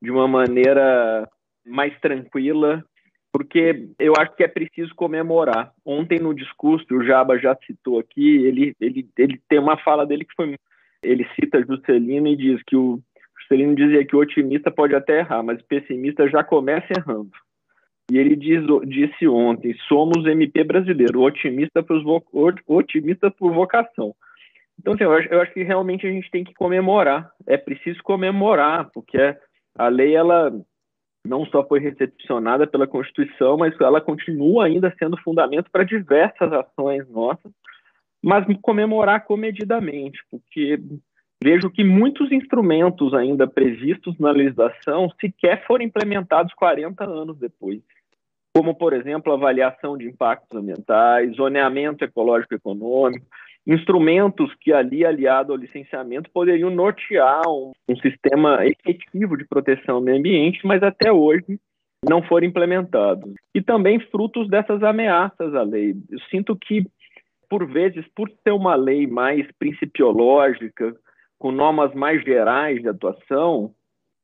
[0.00, 1.28] de uma maneira
[1.64, 2.84] mais tranquila,
[3.32, 5.72] porque eu acho que é preciso comemorar.
[5.84, 10.24] Ontem no discurso, o Jaba já citou aqui, ele, ele, ele tem uma fala dele
[10.24, 10.56] que foi.
[11.02, 13.00] Ele cita Juscelino e diz que o
[13.40, 17.32] Juscelino dizia que o otimista pode até errar, mas o pessimista já começa errando.
[18.10, 24.14] E ele diz, disse ontem: somos MP brasileiro, otimista por, otimista por vocação.
[24.78, 27.30] Então, assim, eu acho, eu acho que realmente a gente tem que comemorar.
[27.46, 29.18] É preciso comemorar, porque
[29.78, 30.52] a lei, ela,
[31.26, 37.08] não só foi recepcionada pela Constituição, mas ela continua ainda sendo fundamento para diversas ações
[37.08, 37.52] nossas,
[38.22, 40.80] mas comemorar comedidamente, porque
[41.42, 47.80] vejo que muitos instrumentos ainda previstos na legislação sequer foram implementados 40 anos depois,
[48.54, 53.26] como, por exemplo, avaliação de impactos ambientais, zoneamento ecológico econômico,
[53.66, 60.00] instrumentos que ali, aliado ao licenciamento, poderiam nortear um, um sistema efetivo de proteção ao
[60.00, 61.58] meio ambiente, mas até hoje
[62.04, 63.32] não foram implementados.
[63.54, 65.94] E também frutos dessas ameaças à lei.
[66.10, 66.84] Eu sinto que,
[67.48, 70.94] por vezes, por ser uma lei mais principiológica,
[71.38, 73.72] com normas mais gerais de atuação,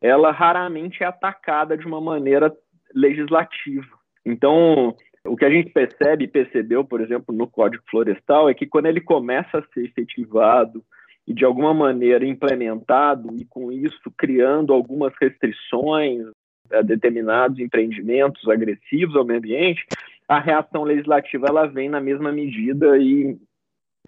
[0.00, 2.52] ela raramente é atacada de uma maneira
[2.94, 3.98] legislativa.
[4.24, 4.94] Então,
[5.28, 8.86] o que a gente percebe e percebeu, por exemplo, no Código Florestal, é que quando
[8.86, 10.82] ele começa a ser efetivado
[11.26, 16.24] e de alguma maneira implementado, e com isso criando algumas restrições
[16.72, 19.84] a determinados empreendimentos agressivos ao meio ambiente,
[20.26, 23.36] a reação legislativa ela vem na mesma medida e,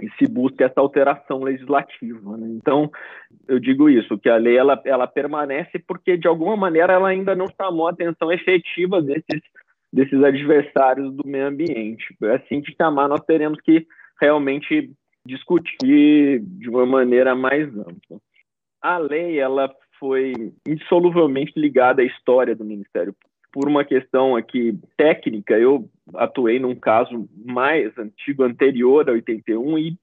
[0.00, 2.36] e se busca essa alteração legislativa.
[2.36, 2.48] Né?
[2.56, 2.90] Então,
[3.48, 7.34] eu digo isso, que a lei ela, ela permanece porque, de alguma maneira, ela ainda
[7.34, 9.40] não chamou a atenção efetiva desses
[9.92, 12.16] desses adversários do meio ambiente.
[12.22, 13.86] É assim que chamar, nós teremos que
[14.20, 14.90] realmente
[15.26, 18.20] discutir de uma maneira mais ampla.
[18.80, 23.14] A lei ela foi insoluvelmente ligada à história do Ministério
[23.52, 29.98] por uma questão aqui técnica, eu atuei num caso mais antigo, anterior a 81, e,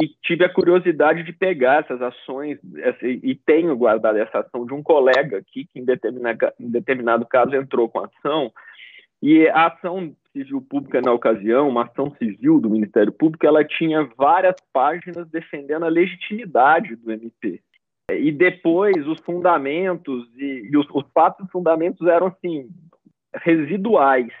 [0.00, 4.72] e tive a curiosidade de pegar essas ações, essa, e tenho guardado essa ação de
[4.72, 8.52] um colega aqui, que em determinado, em determinado caso entrou com a ação,
[9.22, 14.08] e a ação civil pública na ocasião, uma ação civil do Ministério Público, ela tinha
[14.16, 17.62] várias páginas defendendo a legitimidade do MP.
[18.10, 22.68] E depois os fundamentos e, e os, os fatos fundamentos eram assim
[23.34, 24.32] residuais,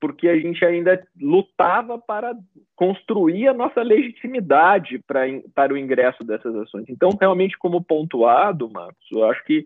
[0.00, 2.34] porque a gente ainda lutava para
[2.74, 5.22] construir a nossa legitimidade para,
[5.54, 6.86] para o ingresso dessas ações.
[6.88, 9.64] Então, realmente, como pontuado, Marcos, eu acho que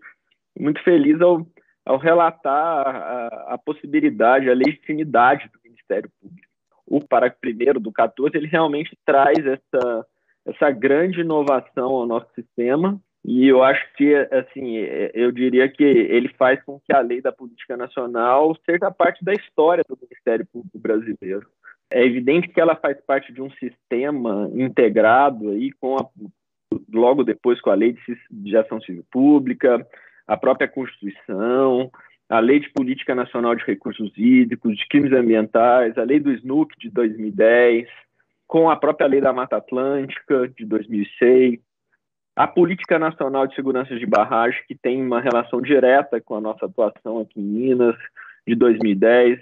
[0.59, 1.45] muito feliz ao
[1.91, 6.47] ao relatar a, a, possibilidade, a legitimidade do Ministério Público.
[6.87, 10.07] O parágrafo primeiro do 14, ele realmente traz essa,
[10.45, 14.77] essa grande inovação ao nosso sistema, e eu acho que, assim,
[15.13, 19.33] eu diria que ele faz com que a lei da política nacional seja parte da
[19.33, 21.45] história do Ministério Público brasileiro.
[21.91, 26.09] É evidente que ela faz parte de um sistema integrado aí com a,
[26.91, 29.85] logo depois com a lei de, de ação civil pública,
[30.31, 31.91] a própria Constituição,
[32.29, 36.73] a Lei de Política Nacional de Recursos Hídricos, de Crimes Ambientais, a Lei do SNUC
[36.79, 37.89] de 2010,
[38.47, 41.59] com a própria Lei da Mata Atlântica de 2006,
[42.33, 46.65] a Política Nacional de Segurança de Barragem, que tem uma relação direta com a nossa
[46.65, 47.97] atuação aqui em Minas,
[48.47, 49.37] de 2010,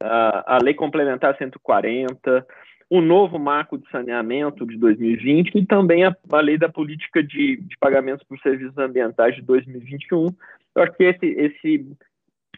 [0.00, 2.46] a, a Lei Complementar 140,
[2.90, 7.56] o novo marco de saneamento de 2020 e também a, a lei da política de,
[7.56, 10.26] de, pagamentos por serviços ambientais de 2021.
[10.74, 11.86] Eu acho que esse, esse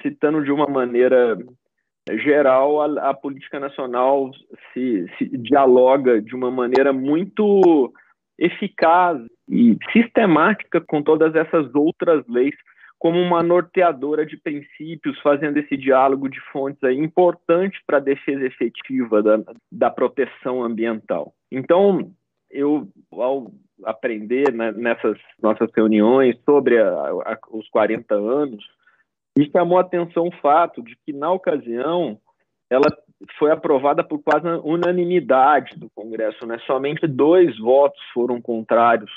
[0.01, 1.39] citando de uma maneira
[2.25, 4.31] geral, a, a política nacional
[4.73, 7.93] se, se dialoga de uma maneira muito
[8.39, 12.55] eficaz e sistemática com todas essas outras leis
[13.03, 18.47] como uma norteadora de princípios, fazendo esse diálogo de fontes aí importante para a defesa
[18.47, 19.41] efetiva da,
[19.73, 21.35] da proteção ambiental.
[21.51, 22.13] Então,
[22.49, 23.51] eu, ao
[23.85, 28.65] aprender né, nessas nossas reuniões sobre a, a, os 40 anos,
[29.37, 32.21] me chamou a atenção o fato de que, na ocasião,
[32.71, 32.87] ela
[33.37, 36.57] foi aprovada por quase unanimidade do Congresso, né?
[36.69, 39.11] somente dois votos foram contrários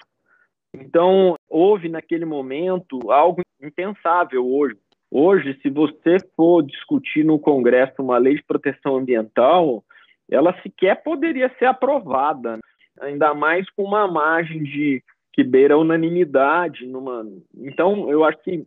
[0.82, 4.78] então, houve naquele momento algo impensável hoje.
[5.12, 9.84] Hoje, se você for discutir no Congresso uma lei de proteção ambiental,
[10.30, 12.60] ela sequer poderia ser aprovada,
[13.00, 16.86] ainda mais com uma margem de que beira unanimidade.
[16.86, 17.26] Numa...
[17.56, 18.66] Então, eu acho que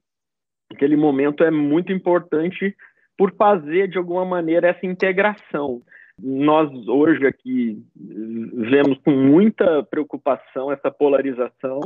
[0.72, 2.74] aquele momento é muito importante
[3.16, 5.82] por fazer, de alguma maneira, essa integração.
[6.20, 11.80] Nós, hoje, aqui, vemos com muita preocupação essa polarização,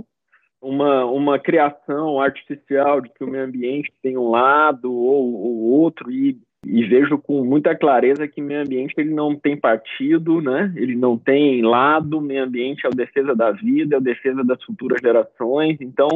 [0.61, 6.11] uma, uma criação artificial de que o meio ambiente tem um lado ou, ou outro,
[6.11, 10.72] e, e, vejo com muita clareza que o meio ambiente ele não tem partido, né?
[10.76, 14.43] ele não tem lado, o meio ambiente é a defesa da vida, é a defesa
[14.45, 16.09] das futuras gerações, então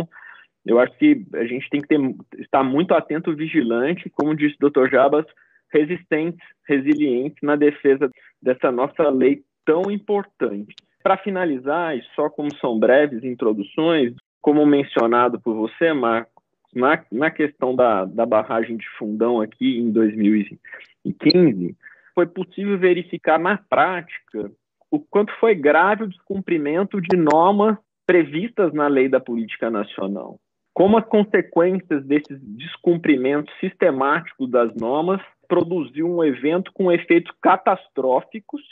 [0.65, 2.01] eu acho que a gente tem que ter,
[2.39, 4.89] estar muito atento, vigilante, como disse o Dr.
[4.89, 5.27] Jabas,
[5.73, 8.11] resistentes, resilientes na defesa
[8.41, 10.75] dessa nossa lei tão importante.
[11.03, 16.43] Para finalizar, e só como são breves introduções, como mencionado por você, Marco,
[16.75, 21.77] Na, na questão da, da barragem de fundão aqui em 2015,
[22.15, 24.51] foi possível verificar na prática
[24.91, 30.39] o quanto foi grave o descumprimento de normas previstas na lei da política nacional.
[30.73, 38.63] Como as consequências desses descumprimentos sistemáticos das normas produziu um evento com efeitos catastróficos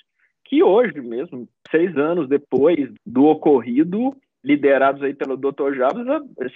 [0.44, 4.14] que hoje mesmo, seis anos depois do ocorrido,
[4.44, 5.74] liderados aí pelo Dr.
[5.74, 6.06] Jabas,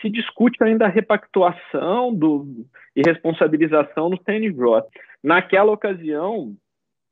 [0.03, 2.47] se discute ainda a repactuação do,
[2.95, 4.85] e responsabilização no CNJ.
[5.25, 6.55] Naquela ocasião,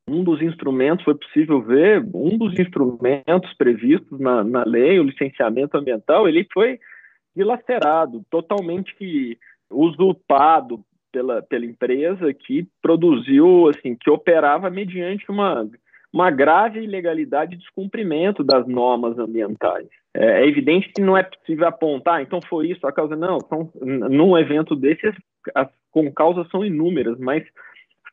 [0.09, 5.77] um dos instrumentos, foi possível ver, um dos instrumentos previstos na, na lei, o licenciamento
[5.79, 6.79] ambiental, ele foi
[7.35, 9.39] dilacerado, totalmente
[9.71, 10.85] usurpado
[11.17, 15.67] pela, pela empresa que produziu, assim, que operava mediante uma,
[16.13, 19.89] uma grave ilegalidade e descumprimento das normas ambientais.
[20.13, 23.73] É, é, evidente que não é possível apontar, então foi isso a causa, não, são,
[23.81, 25.11] num evento desse
[25.55, 27.43] as, com causas são inúmeras, mas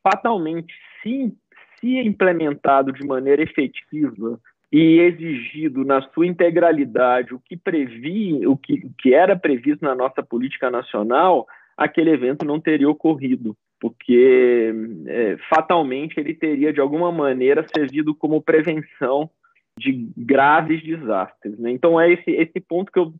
[0.01, 1.33] fatalmente, se
[1.81, 4.39] se implementado de maneira efetiva
[4.71, 9.93] e exigido na sua integralidade o que previa, o que, o que era previsto na
[9.93, 11.45] nossa política nacional,
[11.77, 14.73] aquele evento não teria ocorrido, porque
[15.07, 19.29] é, fatalmente ele teria de alguma maneira servido como prevenção
[19.77, 21.57] de graves desastres.
[21.59, 21.71] Né?
[21.71, 23.13] Então é esse, esse ponto que eu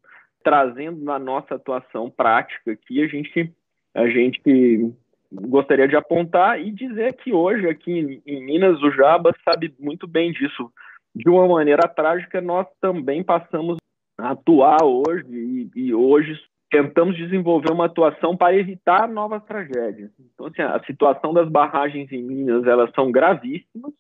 [0.44, 3.52] trazendo na nossa atuação prática aqui a gente
[3.96, 4.94] a gente
[5.32, 10.08] gostaria de apontar e dizer que hoje, aqui em, em Minas, o Jaba sabe muito
[10.08, 10.72] bem disso.
[11.16, 13.78] De uma maneira trágica, nós também passamos
[14.18, 16.40] a atuar hoje e, e hoje
[16.74, 20.10] tentamos desenvolver uma atuação para evitar novas tragédias.
[20.20, 23.94] Então, assim, a situação das barragens em Minas, elas são gravíssimas.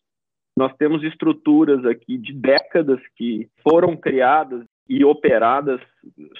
[0.57, 5.79] Nós temos estruturas aqui de décadas que foram criadas e operadas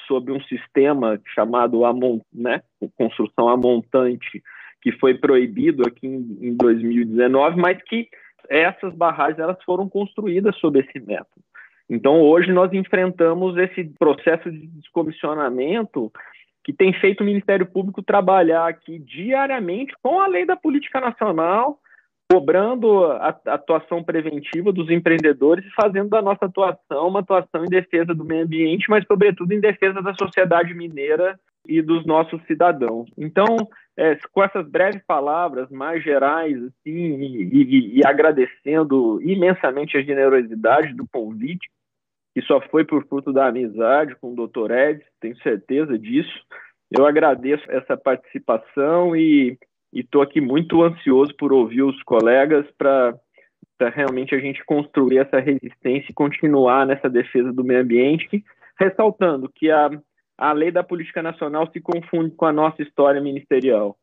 [0.08, 1.94] sob um sistema chamado a,
[2.34, 2.64] né,
[2.98, 4.42] construção a montante,
[4.82, 8.10] que foi proibido aqui em, em 2019, mas que
[8.50, 11.44] essas barragens elas foram construídas sob esse método.
[11.90, 16.12] Então, hoje nós enfrentamos esse processo de descomissionamento
[16.64, 21.78] que tem feito o Ministério Público trabalhar aqui diariamente com a lei da política nacional,
[22.32, 28.16] cobrando a atuação preventiva dos empreendedores e fazendo da nossa atuação uma atuação em defesa
[28.16, 33.10] do meio ambiente, mas, sobretudo, em defesa da sociedade mineira e dos nossos cidadãos.
[33.18, 33.58] Então,
[33.96, 40.94] é, com essas breves palavras mais gerais, assim, e, e, e, agradecendo imensamente a generosidade
[40.94, 41.70] do convite,
[42.34, 44.72] que só foi por fruto da amizade com o Dr.
[44.72, 46.34] Ed, tenho certeza disso.
[46.92, 49.58] Eu agradeço essa participação e
[49.94, 53.20] estou aqui muito ansioso por ouvir os colegas para
[53.94, 58.44] realmente a gente construir essa resistência e continuar nessa defesa do meio ambiente,
[58.80, 59.90] ressaltando que a
[60.38, 63.98] a lei da política nacional se confunde com a nossa história ministerial.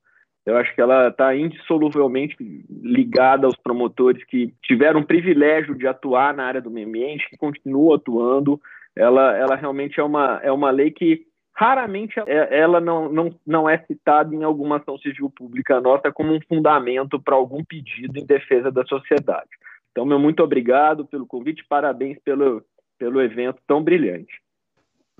[0.44, 2.36] Eu acho que ela está indissoluvelmente
[2.82, 7.36] ligada aos promotores que tiveram o privilégio de atuar na área do meio ambiente, que
[7.36, 8.60] continuam atuando.
[8.96, 13.68] Ela, ela realmente é uma, é uma lei que raramente é, ela não, não, não
[13.68, 18.24] é citada em alguma ação civil pública nossa como um fundamento para algum pedido em
[18.24, 19.50] defesa da sociedade.
[19.90, 22.64] Então, meu muito obrigado pelo convite, parabéns pelo,
[22.98, 24.40] pelo evento tão brilhante.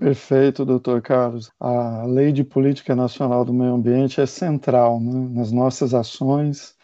[0.01, 1.51] Perfeito, doutor Carlos.
[1.59, 6.75] A Lei de Política Nacional do Meio Ambiente é central né, nas nossas ações,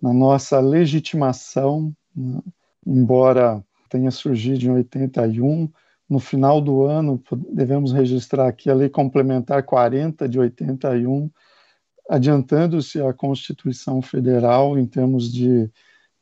[0.00, 2.38] na nossa legitimação, né,
[2.86, 5.72] embora tenha surgido em 81.
[6.06, 11.30] No final do ano, devemos registrar aqui a Lei Complementar 40 de 81,
[12.10, 15.70] adiantando-se a Constituição Federal em termos de,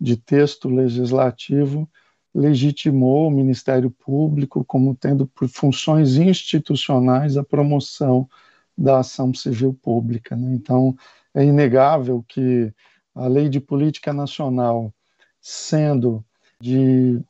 [0.00, 1.90] de texto legislativo
[2.38, 8.28] legitimou o Ministério Público como tendo por funções institucionais a promoção
[8.76, 10.36] da ação civil pública.
[10.36, 10.54] Né?
[10.54, 10.96] Então,
[11.34, 12.72] é inegável que
[13.12, 14.94] a Lei de Política Nacional,
[15.40, 16.24] sendo
[16.60, 17.20] de,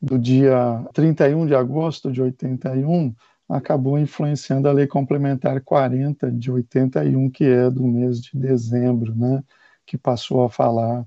[0.00, 3.12] do dia 31 de agosto de 81,
[3.48, 9.42] acabou influenciando a Lei Complementar 40 de 81, que é do mês de dezembro, né?
[9.84, 11.04] que passou a falar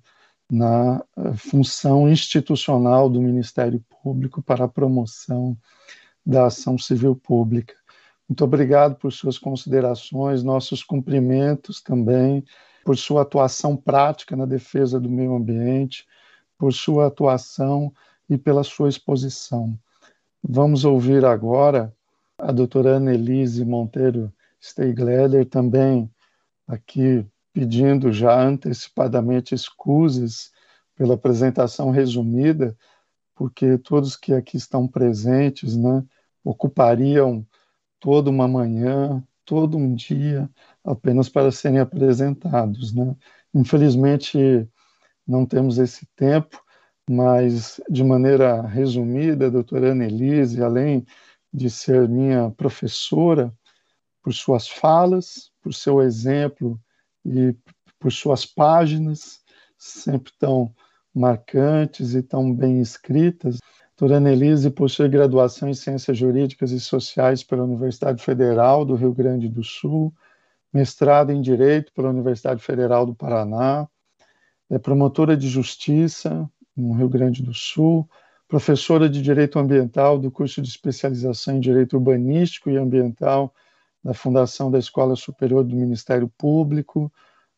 [0.49, 5.57] na eh, função institucional do Ministério Público para a promoção
[6.25, 7.73] da ação civil pública.
[8.27, 12.43] Muito obrigado por suas considerações, nossos cumprimentos também,
[12.83, 16.05] por sua atuação prática na defesa do meio ambiente,
[16.57, 17.93] por sua atuação
[18.29, 19.77] e pela sua exposição.
[20.41, 21.93] Vamos ouvir agora
[22.37, 26.09] a doutora Annelise Monteiro Steigleder, também
[26.67, 27.25] aqui
[27.55, 30.51] pedindo já antecipadamente escusas
[30.93, 32.77] pela apresentação resumida,
[33.33, 36.03] porque todos que aqui estão presentes né,
[36.43, 37.47] ocupariam
[37.97, 40.49] toda uma manhã todo um dia
[40.83, 42.93] apenas para serem apresentados.
[42.93, 43.15] Né?
[43.53, 44.67] Infelizmente,
[45.25, 46.61] não temos esse tempo,
[47.09, 51.05] mas de maneira resumida, a doutora Annelise, além
[51.53, 53.53] de ser minha professora,
[54.21, 56.77] por suas falas, por seu exemplo
[57.25, 57.55] e
[57.99, 59.41] por suas páginas,
[59.77, 60.73] sempre tão
[61.13, 63.59] marcantes e tão bem escritas.
[63.97, 69.47] Doutora Annelise possui graduação em Ciências Jurídicas e Sociais pela Universidade Federal do Rio Grande
[69.47, 70.13] do Sul,
[70.73, 73.87] mestrado em Direito pela Universidade Federal do Paraná,
[74.69, 78.09] é promotora de Justiça no Rio Grande do Sul,
[78.47, 83.53] professora de Direito Ambiental do curso de especialização em Direito Urbanístico e Ambiental
[84.05, 87.11] da Fundação da Escola Superior do Ministério Público,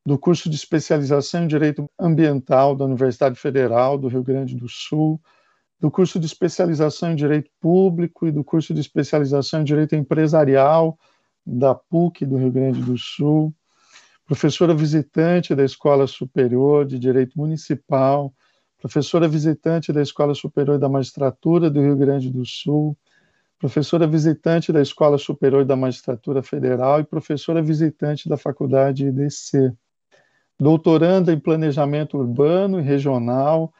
[0.06, 5.20] do curso de especialização em Direito Ambiental da Universidade Federal do Rio Grande do Sul,
[5.78, 10.98] do curso de especialização em Direito Público e do curso de especialização em Direito Empresarial
[11.46, 13.54] da PUC do Rio Grande do Sul,
[14.26, 18.34] professora visitante da Escola Superior de Direito Municipal,
[18.78, 22.98] professora visitante da Escola Superior da Magistratura do Rio Grande do Sul,
[23.60, 29.76] professora visitante da Escola Superior da Magistratura Federal e professora visitante da Faculdade IDC
[30.60, 33.74] doutoranda em Planejamento Urbano e Regional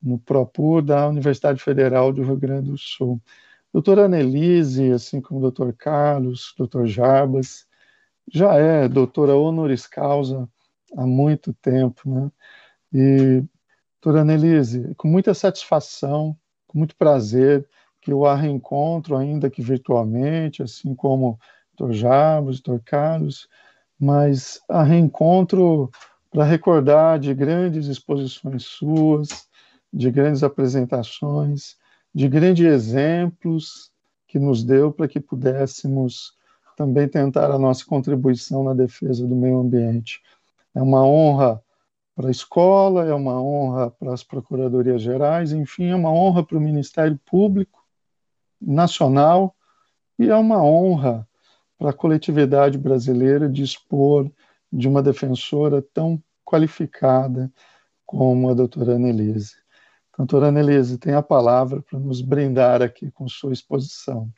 [0.00, 3.20] no PROPUR da Universidade Federal do Rio Grande do Sul.
[3.72, 7.66] Doutora Annelise, assim como o doutor Carlos, doutor Jarbas,
[8.30, 10.48] já é doutora honoris causa
[10.96, 12.30] há muito tempo, né?
[12.92, 13.42] E,
[14.00, 17.68] doutora Annelise, com muita satisfação, com muito prazer,
[18.08, 21.38] que eu a reencontro, ainda que virtualmente, assim como
[21.76, 23.46] doutor Jarbas, doutor Carlos,
[24.00, 25.90] mas a reencontro
[26.30, 29.46] para recordar de grandes exposições suas,
[29.92, 31.76] de grandes apresentações,
[32.14, 33.92] de grandes exemplos
[34.26, 36.32] que nos deu para que pudéssemos
[36.78, 40.22] também tentar a nossa contribuição na defesa do meio ambiente.
[40.74, 41.62] É uma honra
[42.16, 46.56] para a escola, é uma honra para as procuradorias gerais, enfim, é uma honra para
[46.56, 47.77] o Ministério Público
[48.60, 49.54] Nacional
[50.18, 51.26] e é uma honra
[51.78, 54.30] para a coletividade brasileira dispor
[54.72, 57.50] de uma defensora tão qualificada
[58.04, 59.54] como a doutora Annelise.
[60.16, 64.28] Doutora Annelise, tem a palavra para nos brindar aqui com sua exposição.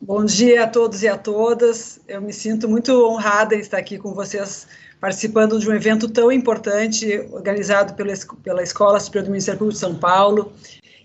[0.00, 2.00] Bom dia a todos e a todas.
[2.06, 4.66] Eu me sinto muito honrada em estar aqui com vocês,
[5.00, 9.80] participando de um evento tão importante, organizado pela, pela Escola Superior do Ministério Público de
[9.80, 10.52] São Paulo.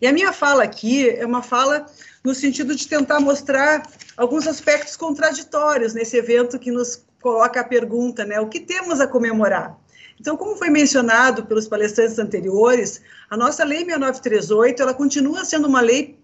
[0.02, 1.86] E a minha fala aqui é uma fala
[2.24, 3.88] no sentido de tentar mostrar
[4.18, 8.40] alguns aspectos contraditórios nesse evento que nos coloca a pergunta, né?
[8.40, 9.78] O que temos a comemorar?
[10.20, 15.82] Então, como foi mencionado pelos palestrantes anteriores, a nossa Lei 6938, ela continua sendo uma
[15.82, 16.20] lei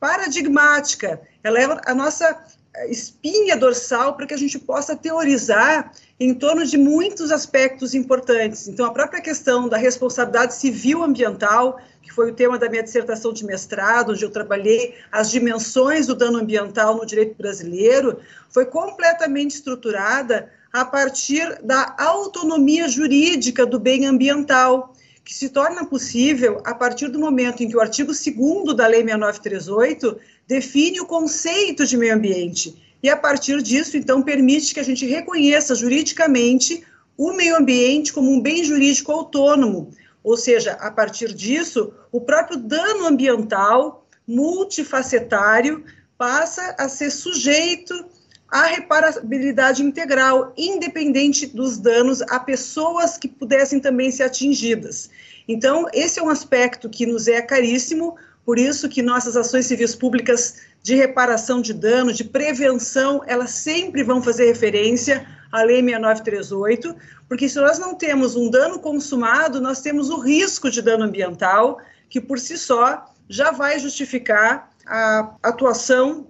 [0.00, 1.20] paradigmática.
[1.42, 2.44] Ela é a nossa
[2.88, 8.66] espinha dorsal para que a gente possa teorizar em torno de muitos aspectos importantes.
[8.66, 13.32] Então, a própria questão da responsabilidade civil ambiental, que foi o tema da minha dissertação
[13.32, 18.18] de mestrado, onde eu trabalhei as dimensões do dano ambiental no direito brasileiro,
[18.50, 24.94] foi completamente estruturada a partir da autonomia jurídica do bem ambiental,
[25.24, 29.04] que se torna possível a partir do momento em que o artigo 2 da Lei
[29.04, 32.87] 6938 define o conceito de meio ambiente.
[33.02, 36.84] E a partir disso, então, permite que a gente reconheça juridicamente
[37.16, 39.90] o meio ambiente como um bem jurídico autônomo,
[40.22, 45.84] ou seja, a partir disso, o próprio dano ambiental multifacetário
[46.16, 48.04] passa a ser sujeito
[48.50, 55.10] à reparabilidade integral, independente dos danos a pessoas que pudessem também ser atingidas.
[55.46, 58.16] Então, esse é um aspecto que nos é caríssimo,
[58.48, 64.02] por isso que nossas ações civis públicas de reparação de danos, de prevenção, elas sempre
[64.02, 66.96] vão fazer referência à Lei 6938,
[67.28, 71.78] porque se nós não temos um dano consumado, nós temos o risco de dano ambiental,
[72.08, 76.28] que por si só já vai justificar a atuação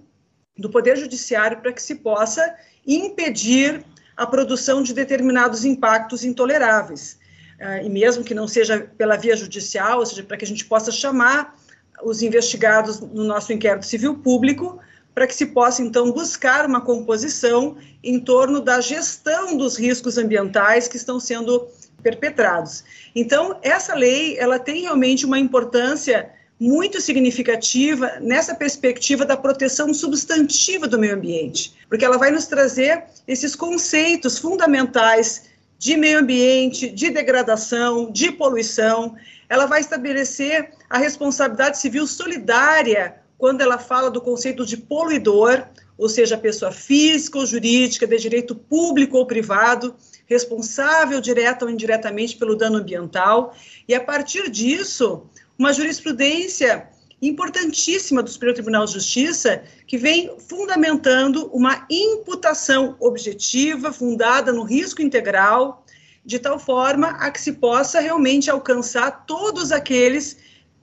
[0.57, 2.53] do Poder Judiciário para que se possa
[2.85, 3.81] impedir
[4.17, 7.17] a produção de determinados impactos intoleráveis.
[7.61, 10.65] Uh, e mesmo que não seja pela via judicial, ou seja, para que a gente
[10.65, 11.55] possa chamar
[12.03, 14.79] os investigados no nosso inquérito civil público,
[15.13, 20.87] para que se possa, então, buscar uma composição em torno da gestão dos riscos ambientais
[20.87, 21.67] que estão sendo
[22.01, 22.83] perpetrados.
[23.13, 26.29] Então, essa lei, ela tem realmente uma importância
[26.59, 33.05] muito significativa nessa perspectiva da proteção substantiva do meio ambiente, porque ela vai nos trazer
[33.27, 39.15] esses conceitos fundamentais de meio ambiente, de degradação, de poluição,
[39.47, 45.65] ela vai estabelecer a responsabilidade civil solidária quando ela fala do conceito de poluidor,
[45.97, 52.35] ou seja, pessoa física ou jurídica de direito público ou privado, responsável direta ou indiretamente
[52.35, 53.55] pelo dano ambiental,
[53.87, 55.23] e a partir disso,
[55.57, 56.89] uma jurisprudência
[57.21, 65.01] importantíssima do Superior Tribunal de Justiça, que vem fundamentando uma imputação objetiva, fundada no risco
[65.01, 65.85] integral,
[66.25, 70.37] de tal forma a que se possa realmente alcançar todos aqueles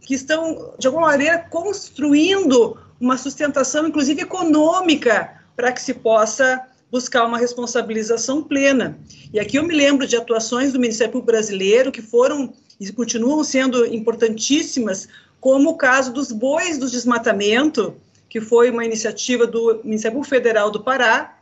[0.06, 7.26] que estão, de alguma maneira, construindo uma sustentação, inclusive econômica, para que se possa buscar
[7.26, 8.96] uma responsabilização plena.
[9.32, 13.42] E aqui eu me lembro de atuações do Ministério Público Brasileiro que foram e continuam
[13.42, 15.08] sendo importantíssimas
[15.40, 17.96] como o caso dos bois do desmatamento,
[18.28, 21.36] que foi uma iniciativa do Ministério Federal do Pará,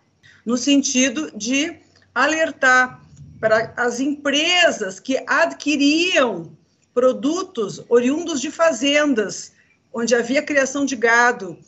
[0.45, 1.77] no sentido de
[2.15, 3.03] alertar
[3.39, 6.51] para as empresas que adquiriam
[6.95, 9.53] produtos oriundos de fazendas,
[9.93, 11.59] onde havia criação de gado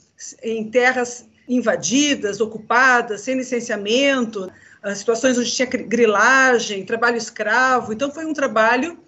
[0.43, 4.51] em terras invadidas, ocupadas, sem licenciamento,
[4.95, 7.93] situações onde tinha grilagem, trabalho escravo.
[7.93, 8.99] Então, foi um trabalho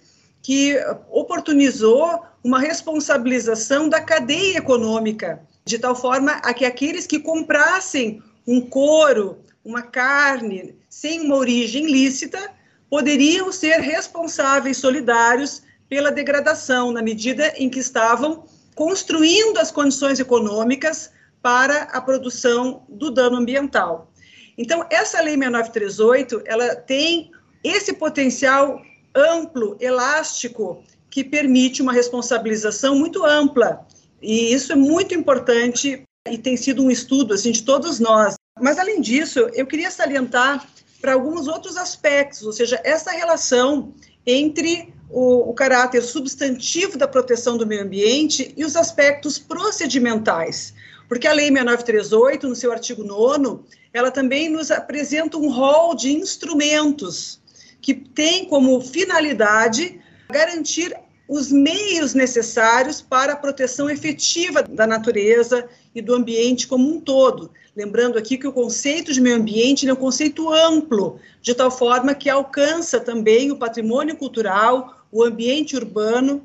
[0.42, 0.76] que
[1.10, 8.60] oportunizou uma responsabilização da cadeia econômica, de tal forma a que aqueles que comprassem um
[8.60, 12.50] couro, uma carne, sem uma origem lícita,
[12.88, 21.10] poderiam ser responsáveis solidários pela degradação, na medida em que estavam construindo as condições econômicas
[21.42, 24.12] para a produção do dano ambiental.
[24.56, 27.30] Então, essa lei 6938, ela tem
[27.62, 28.80] esse potencial
[29.14, 33.86] amplo, elástico, que permite uma responsabilização muito ampla.
[34.20, 38.34] E isso é muito importante e tem sido um estudo assim de todos nós.
[38.60, 40.66] Mas além disso, eu queria salientar
[41.00, 43.94] para alguns outros aspectos, ou seja, essa relação
[44.28, 50.74] entre o, o, caráter substantivo da proteção do meio ambiente e os aspectos procedimentais.
[51.08, 53.60] Porque a Lei 6938, no seu artigo 9,
[53.94, 57.40] ela também nos apresenta um rol de instrumentos
[57.80, 59.98] que tem como finalidade
[60.30, 60.94] garantir
[61.26, 65.66] os meios necessários para a proteção efetiva da natureza
[65.98, 67.50] e do ambiente como um todo.
[67.76, 72.14] Lembrando aqui que o conceito de meio ambiente é um conceito amplo, de tal forma
[72.14, 76.42] que alcança também o patrimônio cultural, o ambiente urbano.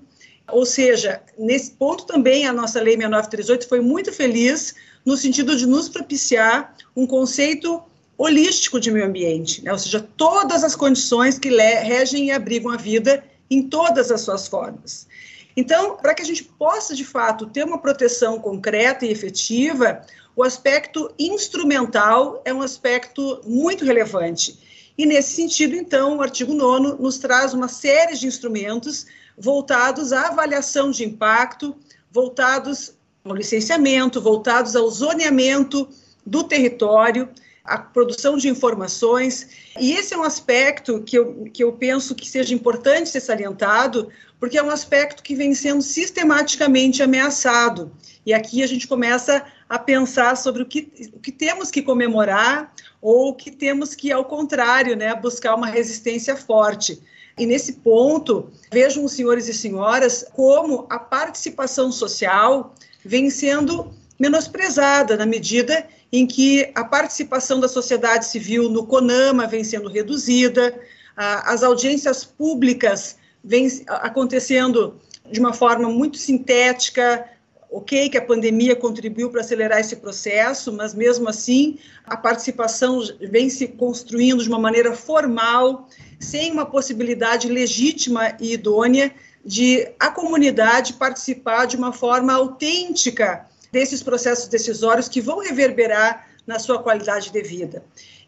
[0.52, 4.76] Ou seja, nesse ponto também a nossa Lei 6938 foi muito feliz
[5.06, 7.82] no sentido de nos propiciar um conceito
[8.18, 9.72] holístico de meio ambiente, né?
[9.72, 14.48] ou seja, todas as condições que regem e abrigam a vida em todas as suas
[14.48, 15.08] formas.
[15.56, 20.02] Então, para que a gente possa, de fato, ter uma proteção concreta e efetiva,
[20.36, 24.60] o aspecto instrumental é um aspecto muito relevante.
[24.98, 29.06] E, nesse sentido, então, o artigo 9 nos traz uma série de instrumentos
[29.38, 31.76] voltados à avaliação de impacto,
[32.12, 32.94] voltados
[33.24, 35.88] ao licenciamento, voltados ao zoneamento
[36.26, 37.30] do território,
[37.64, 39.48] a produção de informações.
[39.80, 44.10] E esse é um aspecto que eu, que eu penso que seja importante ser salientado,
[44.44, 47.94] porque é um aspecto que vem sendo sistematicamente ameaçado.
[48.26, 52.74] E aqui a gente começa a pensar sobre o que, o que temos que comemorar
[53.02, 57.02] ou o que temos que, ao contrário, né, buscar uma resistência forte.
[57.40, 65.26] E nesse ponto, vejam senhores e senhoras como a participação social vem sendo menosprezada na
[65.26, 70.78] medida em que a participação da sociedade civil no CONAMA vem sendo reduzida,
[71.16, 77.28] as audiências públicas vêm acontecendo de uma forma muito sintética,
[77.70, 83.50] ok que a pandemia contribuiu para acelerar esse processo, mas mesmo assim a participação vem
[83.50, 85.90] se construindo de uma maneira formal,
[86.20, 89.12] sem uma possibilidade legítima e idônea
[89.44, 96.60] de a comunidade participar de uma forma autêntica desses processos decisórios que vão reverberar na
[96.60, 97.84] sua qualidade de vida.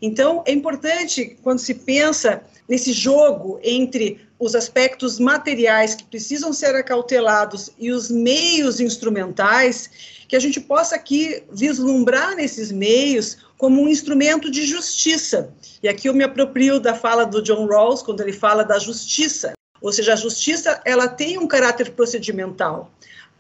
[0.06, 6.76] Então, é importante, quando se pensa nesse jogo entre os aspectos materiais que precisam ser
[6.76, 9.90] acautelados e os meios instrumentais,
[10.28, 15.50] que a gente possa aqui vislumbrar nesses meios como um instrumento de justiça.
[15.82, 19.54] E aqui eu me aproprio da fala do John Rawls, quando ele fala da justiça.
[19.82, 22.92] Ou seja, a justiça ela tem um caráter procedimental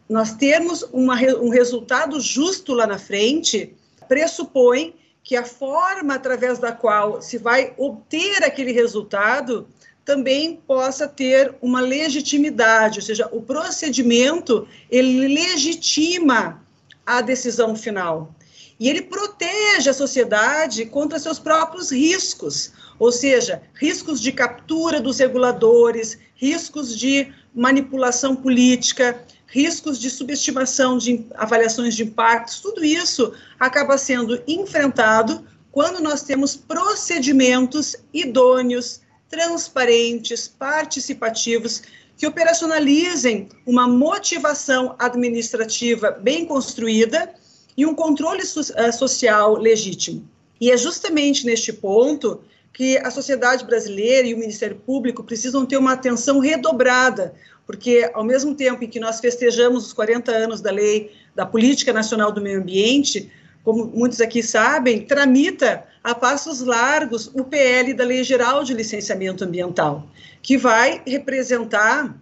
[0.08, 3.74] nós termos uma, um resultado justo lá na frente
[4.08, 4.94] pressupõe
[5.26, 9.68] que a forma através da qual se vai obter aquele resultado
[10.06, 16.64] também possa ter uma legitimidade, ou seja, o procedimento ele legitima
[17.04, 18.36] a decisão final.
[18.80, 25.18] E ele protege a sociedade contra seus próprios riscos, ou seja, riscos de captura dos
[25.18, 33.98] reguladores, riscos de manipulação política, riscos de subestimação de avaliações de impactos, tudo isso acaba
[33.98, 41.84] sendo enfrentado quando nós temos procedimentos idôneos, transparentes, participativos,
[42.18, 47.34] que operacionalizem uma motivação administrativa bem construída
[47.76, 50.28] e um controle eh, social legítimo.
[50.60, 52.42] E é justamente neste ponto
[52.76, 57.34] que a sociedade brasileira e o Ministério Público precisam ter uma atenção redobrada,
[57.66, 61.94] porque ao mesmo tempo em que nós festejamos os 40 anos da lei da Política
[61.94, 63.32] Nacional do Meio Ambiente,
[63.64, 69.46] como muitos aqui sabem, tramita a passos largos o PL da Lei Geral de Licenciamento
[69.46, 70.06] Ambiental,
[70.42, 72.14] que vai representar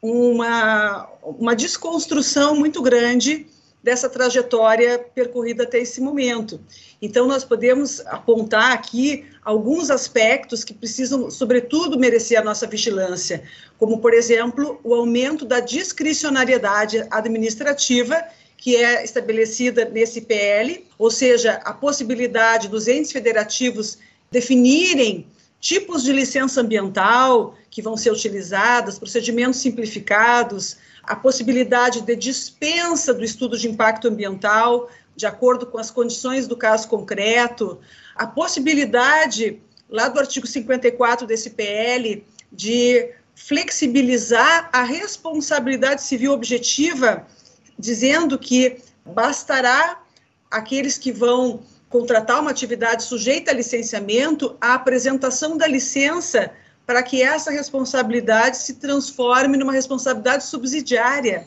[0.00, 3.46] uma, uma desconstrução muito grande
[3.82, 6.60] dessa trajetória percorrida até esse momento.
[7.00, 13.42] Então, nós podemos apontar aqui alguns aspectos que precisam, sobretudo, merecer a nossa vigilância,
[13.78, 18.22] como, por exemplo, o aumento da discricionariedade administrativa
[18.58, 23.98] que é estabelecida nesse PL, ou seja, a possibilidade dos entes federativos
[24.32, 25.26] definirem
[25.60, 30.76] tipos de licença ambiental que vão ser utilizadas, procedimentos simplificados,
[31.08, 36.54] a possibilidade de dispensa do estudo de impacto ambiental, de acordo com as condições do
[36.54, 37.80] caso concreto,
[38.14, 47.26] a possibilidade, lá do artigo 54 desse PL, de flexibilizar a responsabilidade civil objetiva,
[47.78, 50.02] dizendo que bastará
[50.50, 56.52] aqueles que vão contratar uma atividade sujeita a licenciamento a apresentação da licença
[56.88, 61.46] para que essa responsabilidade se transforme numa responsabilidade subsidiária.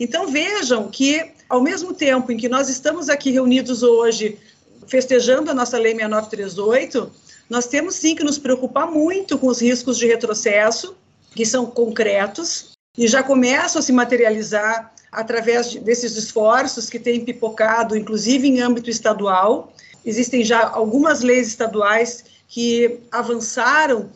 [0.00, 4.38] Então vejam que, ao mesmo tempo em que nós estamos aqui reunidos hoje
[4.86, 7.12] festejando a nossa Lei 6938,
[7.50, 10.96] nós temos sim que nos preocupar muito com os riscos de retrocesso,
[11.34, 17.94] que são concretos e já começam a se materializar através desses esforços que têm pipocado,
[17.94, 19.70] inclusive em âmbito estadual.
[20.02, 24.10] Existem já algumas leis estaduais que avançaram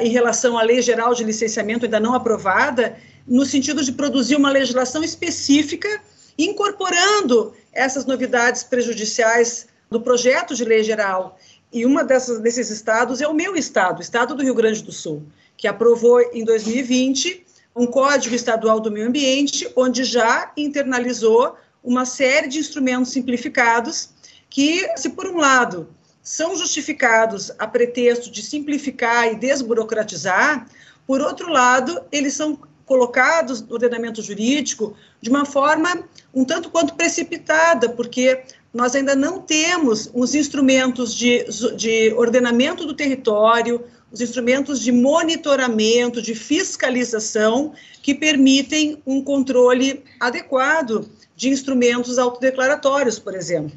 [0.00, 4.50] em relação à Lei Geral de Licenciamento ainda não aprovada, no sentido de produzir uma
[4.50, 6.00] legislação específica,
[6.38, 11.38] incorporando essas novidades prejudiciais do projeto de lei geral.
[11.72, 14.92] E uma dessas, desses estados é o meu estado, o estado do Rio Grande do
[14.92, 15.22] Sul,
[15.56, 22.48] que aprovou em 2020 um Código Estadual do Meio Ambiente, onde já internalizou uma série
[22.48, 24.10] de instrumentos simplificados
[24.48, 25.88] que, se por um lado
[26.22, 30.68] são justificados a pretexto de simplificar e desburocratizar,
[31.06, 36.94] por outro lado, eles são colocados no ordenamento jurídico de uma forma um tanto quanto
[36.94, 38.42] precipitada, porque
[38.72, 41.44] nós ainda não temos os instrumentos de,
[41.76, 51.08] de ordenamento do território, os instrumentos de monitoramento, de fiscalização, que permitem um controle adequado
[51.34, 53.72] de instrumentos autodeclaratórios, por exemplo.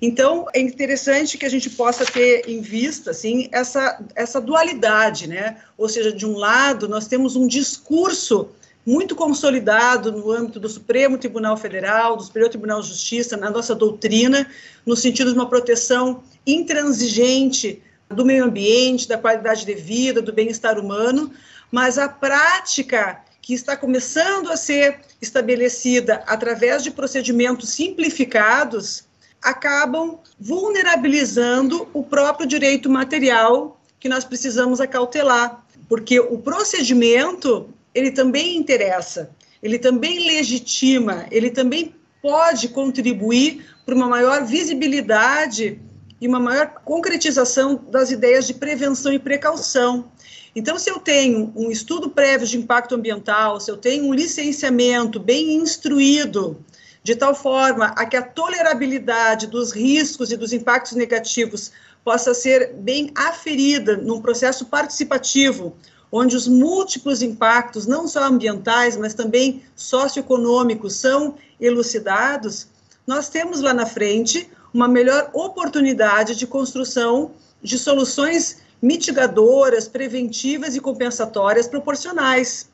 [0.00, 5.56] Então, é interessante que a gente possa ter em vista, assim, essa, essa dualidade, né?
[5.76, 8.48] Ou seja, de um lado, nós temos um discurso
[8.86, 13.74] muito consolidado no âmbito do Supremo Tribunal Federal, do Superior Tribunal de Justiça, na nossa
[13.74, 14.46] doutrina,
[14.86, 20.78] no sentido de uma proteção intransigente do meio ambiente, da qualidade de vida, do bem-estar
[20.78, 21.30] humano,
[21.70, 29.07] mas a prática que está começando a ser estabelecida através de procedimentos simplificados,
[29.42, 38.56] acabam vulnerabilizando o próprio direito material que nós precisamos acautelar, porque o procedimento ele também
[38.56, 39.30] interessa,
[39.62, 45.80] ele também legitima, ele também pode contribuir para uma maior visibilidade
[46.20, 50.10] e uma maior concretização das ideias de prevenção e precaução.
[50.54, 55.20] Então, se eu tenho um estudo prévio de impacto ambiental, se eu tenho um licenciamento
[55.20, 56.64] bem instruído,
[57.02, 61.72] de tal forma a que a tolerabilidade dos riscos e dos impactos negativos
[62.04, 65.76] possa ser bem aferida num processo participativo,
[66.10, 72.68] onde os múltiplos impactos, não só ambientais, mas também socioeconômicos, são elucidados,
[73.06, 77.32] nós temos lá na frente uma melhor oportunidade de construção
[77.62, 82.67] de soluções mitigadoras, preventivas e compensatórias proporcionais.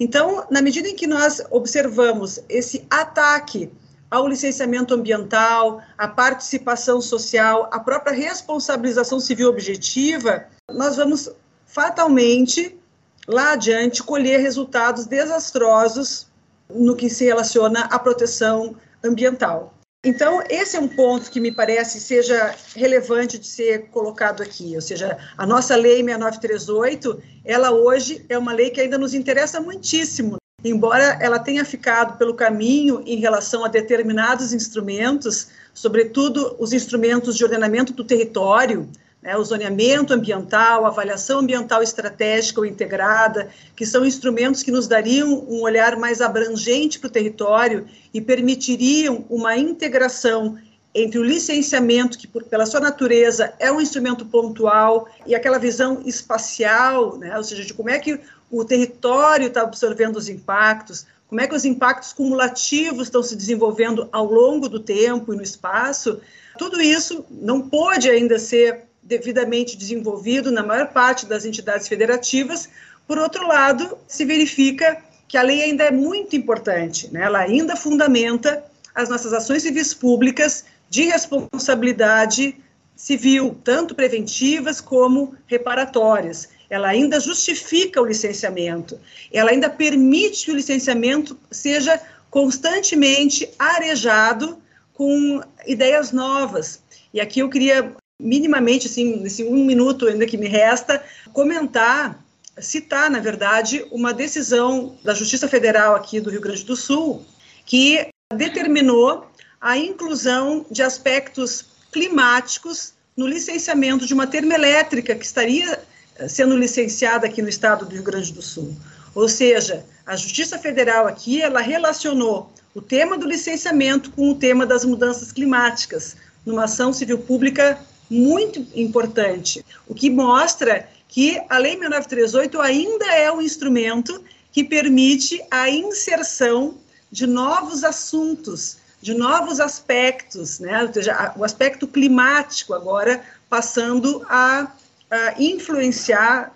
[0.00, 3.70] Então, na medida em que nós observamos esse ataque
[4.10, 11.30] ao licenciamento ambiental, à participação social, à própria responsabilização civil objetiva, nós vamos
[11.66, 12.78] fatalmente,
[13.26, 16.26] lá adiante, colher resultados desastrosos
[16.70, 19.74] no que se relaciona à proteção ambiental.
[20.08, 24.80] Então, esse é um ponto que me parece seja relevante de ser colocado aqui, ou
[24.80, 30.38] seja, a nossa lei 6938, ela hoje é uma lei que ainda nos interessa muitíssimo.
[30.64, 37.44] embora ela tenha ficado pelo caminho em relação a determinados instrumentos, sobretudo os instrumentos de
[37.44, 38.88] ordenamento do território,
[39.28, 45.44] né, o zoneamento ambiental, avaliação ambiental estratégica ou integrada, que são instrumentos que nos dariam
[45.46, 50.56] um olhar mais abrangente para o território e permitiriam uma integração
[50.94, 56.00] entre o licenciamento, que por, pela sua natureza é um instrumento pontual, e aquela visão
[56.06, 58.18] espacial, né, ou seja, de como é que
[58.50, 64.08] o território está absorvendo os impactos, como é que os impactos cumulativos estão se desenvolvendo
[64.10, 66.18] ao longo do tempo e no espaço,
[66.56, 72.68] tudo isso não pode ainda ser devidamente desenvolvido na maior parte das entidades federativas.
[73.06, 77.22] Por outro lado, se verifica que a lei ainda é muito importante, né?
[77.22, 82.56] ela ainda fundamenta as nossas ações civis públicas de responsabilidade
[82.96, 86.48] civil, tanto preventivas como reparatórias.
[86.68, 88.98] Ela ainda justifica o licenciamento,
[89.32, 94.58] ela ainda permite que o licenciamento seja constantemente arejado
[94.92, 96.82] com ideias novas.
[97.14, 101.02] E aqui eu queria minimamente, assim, nesse um minuto ainda que me resta,
[101.32, 102.22] comentar,
[102.60, 107.24] citar, na verdade, uma decisão da Justiça Federal aqui do Rio Grande do Sul,
[107.64, 109.26] que determinou
[109.60, 115.80] a inclusão de aspectos climáticos no licenciamento de uma termoelétrica que estaria
[116.16, 118.76] eh, sendo licenciada aqui no estado do Rio Grande do Sul.
[119.14, 124.64] Ou seja, a Justiça Federal aqui, ela relacionou o tema do licenciamento com o tema
[124.64, 126.16] das mudanças climáticas,
[126.46, 127.78] numa ação civil pública
[128.10, 135.42] muito importante, o que mostra que a Lei 6938 ainda é um instrumento que permite
[135.50, 136.76] a inserção
[137.10, 140.82] de novos assuntos, de novos aspectos, né?
[140.84, 144.72] ou seja, o aspecto climático agora passando a,
[145.10, 146.54] a influenciar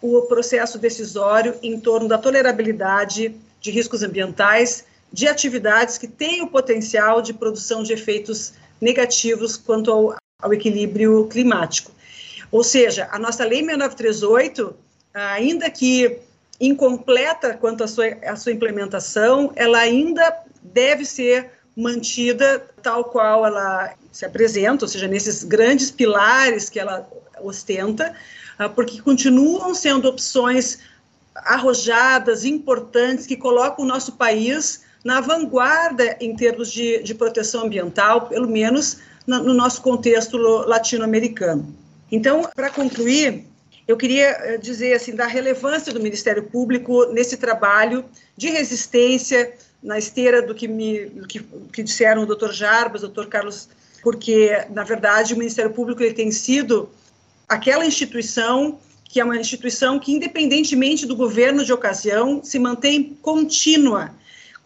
[0.00, 6.48] o processo decisório em torno da tolerabilidade de riscos ambientais, de atividades que têm o
[6.48, 11.90] potencial de produção de efeitos negativos quanto ao, ao equilíbrio climático.
[12.52, 14.72] Ou seja, a nossa Lei 6938,
[15.12, 16.20] ainda que
[16.60, 20.32] incompleta quanto à sua, à sua implementação, ela ainda
[20.62, 27.08] deve ser mantida tal qual ela se apresenta, ou seja, nesses grandes pilares que ela
[27.40, 28.14] ostenta,
[28.56, 30.78] ah, porque continuam sendo opções
[31.34, 38.28] arrojadas, importantes, que colocam o nosso país na vanguarda em termos de, de proteção ambiental,
[38.28, 38.98] pelo menos
[39.28, 41.74] no nosso contexto latino-americano.
[42.10, 43.44] Então, para concluir,
[43.86, 49.52] eu queria eh, dizer assim da relevância do Ministério Público nesse trabalho de resistência
[49.82, 51.40] na esteira do que me que,
[51.72, 52.52] que disseram o Dr.
[52.52, 53.26] Jarbas, o Dr.
[53.26, 53.68] Carlos,
[54.02, 56.88] porque na verdade o Ministério Público ele tem sido
[57.46, 64.10] aquela instituição que é uma instituição que independentemente do governo de ocasião se mantém contínua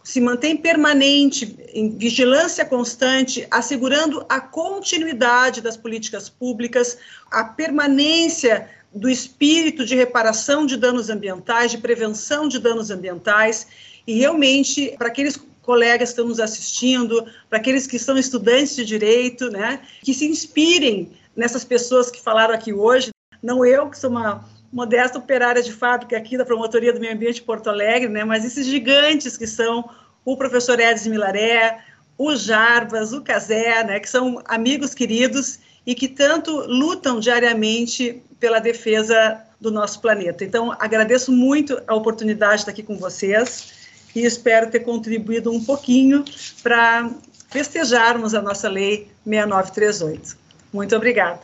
[0.03, 6.97] se mantém permanente, em vigilância constante, assegurando a continuidade das políticas públicas,
[7.31, 13.65] a permanência do espírito de reparação de danos ambientais, de prevenção de danos ambientais,
[14.05, 18.85] e realmente, para aqueles colegas que estão nos assistindo, para aqueles que são estudantes de
[18.85, 23.09] direito, né, que se inspirem nessas pessoas que falaram aqui hoje,
[23.41, 27.35] não eu, que sou uma modesta operária de fábrica aqui da Promotoria do Meio Ambiente
[27.35, 29.87] de Porto Alegre, né, mas esses gigantes que são
[30.25, 31.79] o professor Edson Milaré,
[32.17, 38.59] o Jarbas, o Casé, né, que são amigos queridos e que tanto lutam diariamente pela
[38.59, 40.43] defesa do nosso planeta.
[40.43, 43.73] Então, agradeço muito a oportunidade de estar aqui com vocês
[44.15, 46.25] e espero ter contribuído um pouquinho
[46.63, 47.11] para
[47.49, 50.35] festejarmos a nossa lei 6938.
[50.73, 51.41] Muito obrigada.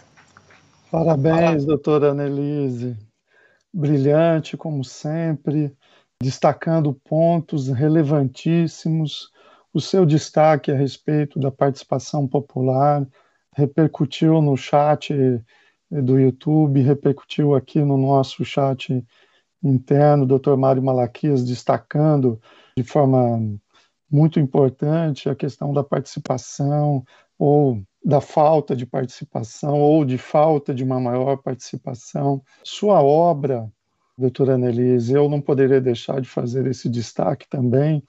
[0.92, 2.98] Parabéns, doutora Annelise
[3.74, 5.76] brilhante, como sempre,
[6.22, 9.32] destacando pontos relevantíssimos.
[9.74, 13.08] O seu destaque a respeito da participação popular
[13.56, 15.14] repercutiu no chat
[15.92, 19.06] do YouTube, repercutiu aqui no nosso chat
[19.64, 20.56] interno, o Dr.
[20.56, 22.40] Mário Malaquias destacando
[22.78, 23.40] de forma
[24.10, 27.04] muito importante a questão da participação
[27.38, 32.42] ou da falta de participação ou de falta de uma maior participação.
[32.64, 33.70] Sua obra,
[34.18, 38.04] doutora Annelise, eu não poderia deixar de fazer esse destaque também.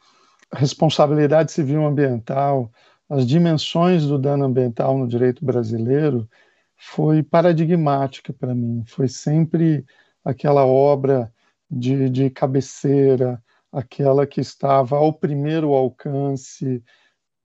[0.53, 2.71] Responsabilidade civil ambiental,
[3.09, 6.29] as dimensões do dano ambiental no direito brasileiro
[6.77, 8.85] foi paradigmática para mim.
[8.87, 9.85] Foi sempre
[10.25, 11.33] aquela obra
[11.71, 16.83] de, de cabeceira, aquela que estava ao primeiro alcance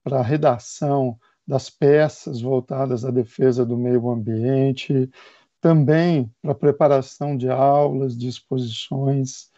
[0.02, 5.08] para a redação das peças voltadas à defesa do meio ambiente,
[5.60, 9.50] também para a preparação de aulas, de exposições.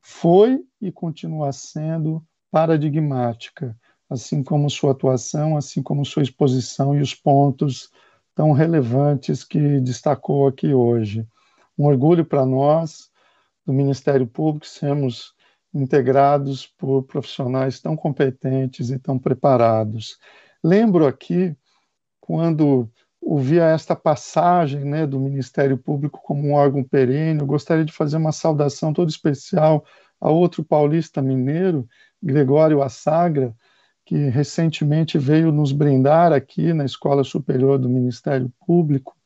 [0.00, 3.76] foi e continua sendo paradigmática,
[4.08, 7.90] assim como sua atuação, assim como sua exposição e os pontos
[8.34, 11.26] tão relevantes que destacou aqui hoje.
[11.76, 13.10] Um orgulho para nós,
[13.64, 15.34] do Ministério Público, sermos
[15.74, 20.18] integrados por profissionais tão competentes e tão preparados.
[20.66, 21.56] Lembro aqui,
[22.20, 22.90] quando
[23.22, 28.16] ouvia esta passagem né, do Ministério Público como um órgão perene, eu gostaria de fazer
[28.16, 29.84] uma saudação toda especial
[30.20, 31.88] a outro paulista mineiro,
[32.20, 33.54] Gregório Assagra,
[34.04, 39.16] que recentemente veio nos brindar aqui na Escola Superior do Ministério Público,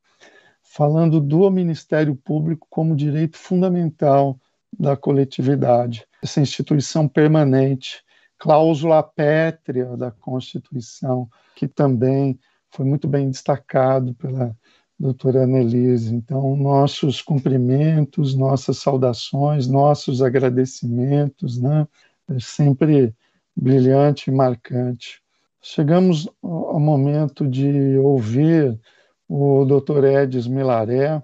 [0.62, 4.38] falando do Ministério Público como direito fundamental
[4.78, 8.04] da coletividade, essa instituição permanente,
[8.40, 14.56] cláusula pétrea da Constituição, que também foi muito bem destacado pela
[14.98, 16.14] doutora Annelise.
[16.14, 21.86] Então, nossos cumprimentos, nossas saudações, nossos agradecimentos, né?
[22.30, 23.14] É sempre
[23.54, 25.22] brilhante e marcante.
[25.60, 28.80] Chegamos ao momento de ouvir
[29.28, 31.22] o doutor Edis Milaré,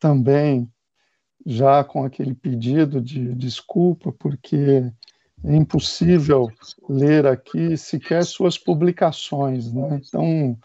[0.00, 0.70] também
[1.44, 4.90] já com aquele pedido de desculpa, porque
[5.44, 6.50] é impossível
[6.88, 10.00] ler aqui sequer suas publicações, né?
[10.10, 10.58] tão,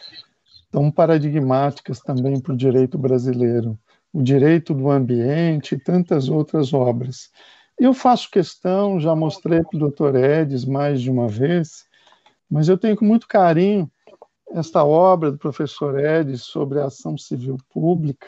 [0.72, 3.78] tão paradigmáticas também para o direito brasileiro,
[4.14, 7.30] o direito do ambiente e tantas outras obras.
[7.78, 11.86] Eu faço questão, já mostrei para o doutor Edis mais de uma vez,
[12.50, 13.90] mas eu tenho com muito carinho
[14.52, 18.28] esta obra do professor Edis sobre a ação civil pública,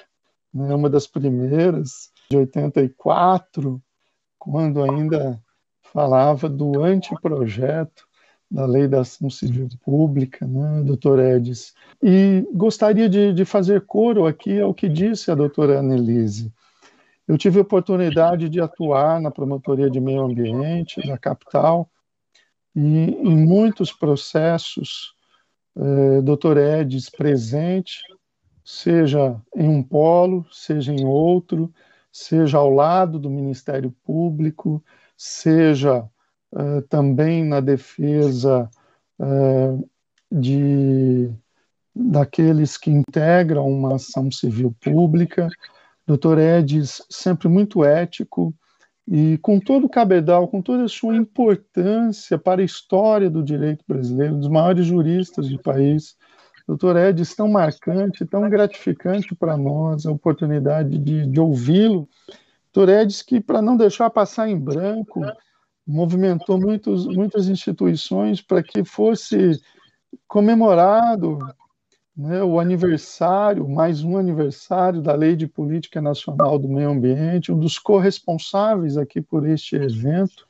[0.53, 3.81] né, uma das primeiras, de 84,
[4.39, 5.41] quando ainda
[5.93, 8.05] falava do anteprojeto
[8.49, 11.73] da Lei da Ação Civil Pública, né, doutor Edis.
[12.01, 16.53] E gostaria de, de fazer coro aqui ao que disse a doutora Annelise.
[17.27, 21.89] Eu tive a oportunidade de atuar na Promotoria de Meio Ambiente da capital
[22.75, 25.15] e em muitos processos,
[25.75, 28.01] eh, doutor Edis presente,
[28.63, 31.73] seja em um polo, seja em outro,
[32.11, 34.83] seja ao lado do Ministério Público,
[35.23, 36.03] seja
[36.51, 38.69] uh, também na defesa
[39.17, 39.89] uh,
[40.29, 41.31] de
[41.95, 45.47] daqueles que integram uma ação civil pública.
[46.05, 46.39] Dr.
[46.39, 48.53] Edis, sempre muito ético
[49.07, 53.85] e com todo o cabedal, com toda a sua importância para a história do direito
[53.87, 56.17] brasileiro, dos maiores juristas do país.
[56.67, 62.09] Doutor Edis, tão marcante, tão gratificante para nós a oportunidade de, de ouvi-lo
[62.73, 65.21] Turedes, que, para não deixar passar em branco,
[65.85, 69.61] movimentou muitos, muitas instituições para que fosse
[70.27, 71.37] comemorado
[72.17, 77.59] né, o aniversário, mais um aniversário da Lei de Política Nacional do Meio Ambiente, um
[77.59, 80.47] dos corresponsáveis aqui por este evento.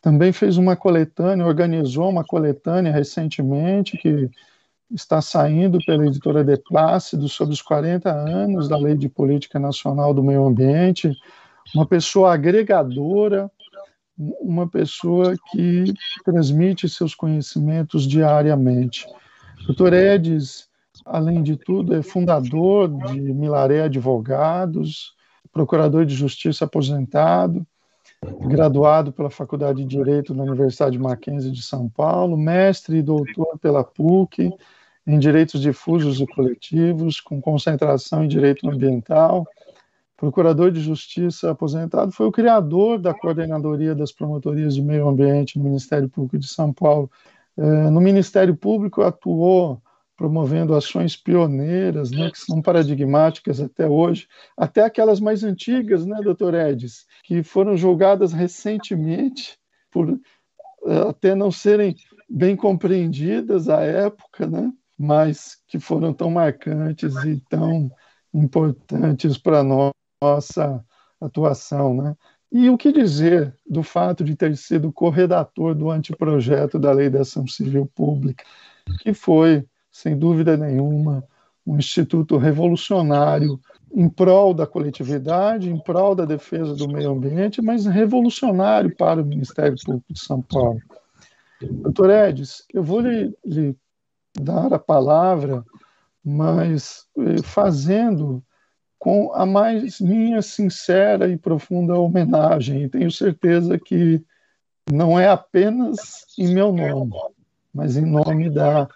[0.00, 4.30] Também fez uma coletânea, organizou uma coletânea recentemente, que
[4.94, 10.12] está saindo pela editora De Plácido sobre os 40 anos da Lei de Política Nacional
[10.12, 11.12] do Meio Ambiente,
[11.74, 13.50] uma pessoa agregadora,
[14.40, 19.06] uma pessoa que transmite seus conhecimentos diariamente.
[19.66, 20.68] Doutor Edis,
[21.04, 25.14] além de tudo, é fundador de Milaré Advogados,
[25.52, 27.66] procurador de justiça aposentado,
[28.46, 33.82] graduado pela Faculdade de Direito da Universidade Mackenzie de São Paulo, mestre e doutor pela
[33.82, 34.50] PUC,
[35.06, 39.46] em direitos difusos e coletivos, com concentração em direito ambiental.
[40.16, 45.64] Procurador de Justiça aposentado, foi o criador da Coordenadoria das Promotorias de Meio Ambiente no
[45.64, 47.10] Ministério Público de São Paulo.
[47.56, 49.82] É, no Ministério Público atuou
[50.16, 56.54] promovendo ações pioneiras, né, que são paradigmáticas até hoje, até aquelas mais antigas, né, doutor
[56.54, 59.58] Edis, que foram julgadas recentemente
[59.90, 60.20] por
[60.86, 61.96] é, até não serem
[62.28, 64.72] bem compreendidas à época, né?
[65.02, 67.90] Mas que foram tão marcantes e tão
[68.32, 69.64] importantes para a
[70.22, 70.84] nossa
[71.20, 71.92] atuação.
[71.92, 72.16] Né?
[72.52, 77.22] E o que dizer do fato de ter sido corredator do anteprojeto da Lei da
[77.22, 78.44] Ação Civil Pública,
[79.00, 81.24] que foi, sem dúvida nenhuma,
[81.66, 83.58] um instituto revolucionário
[83.92, 89.26] em prol da coletividade, em prol da defesa do meio ambiente, mas revolucionário para o
[89.26, 90.80] Ministério Público de São Paulo.
[91.60, 93.76] Doutor Edis, eu vou lhe, lhe
[94.40, 95.64] dar a palavra,
[96.24, 98.42] mas eh, fazendo
[98.98, 102.84] com a mais minha sincera e profunda homenagem.
[102.84, 104.24] E tenho certeza que
[104.90, 107.12] não é apenas em meu nome,
[107.74, 108.88] mas em nome da,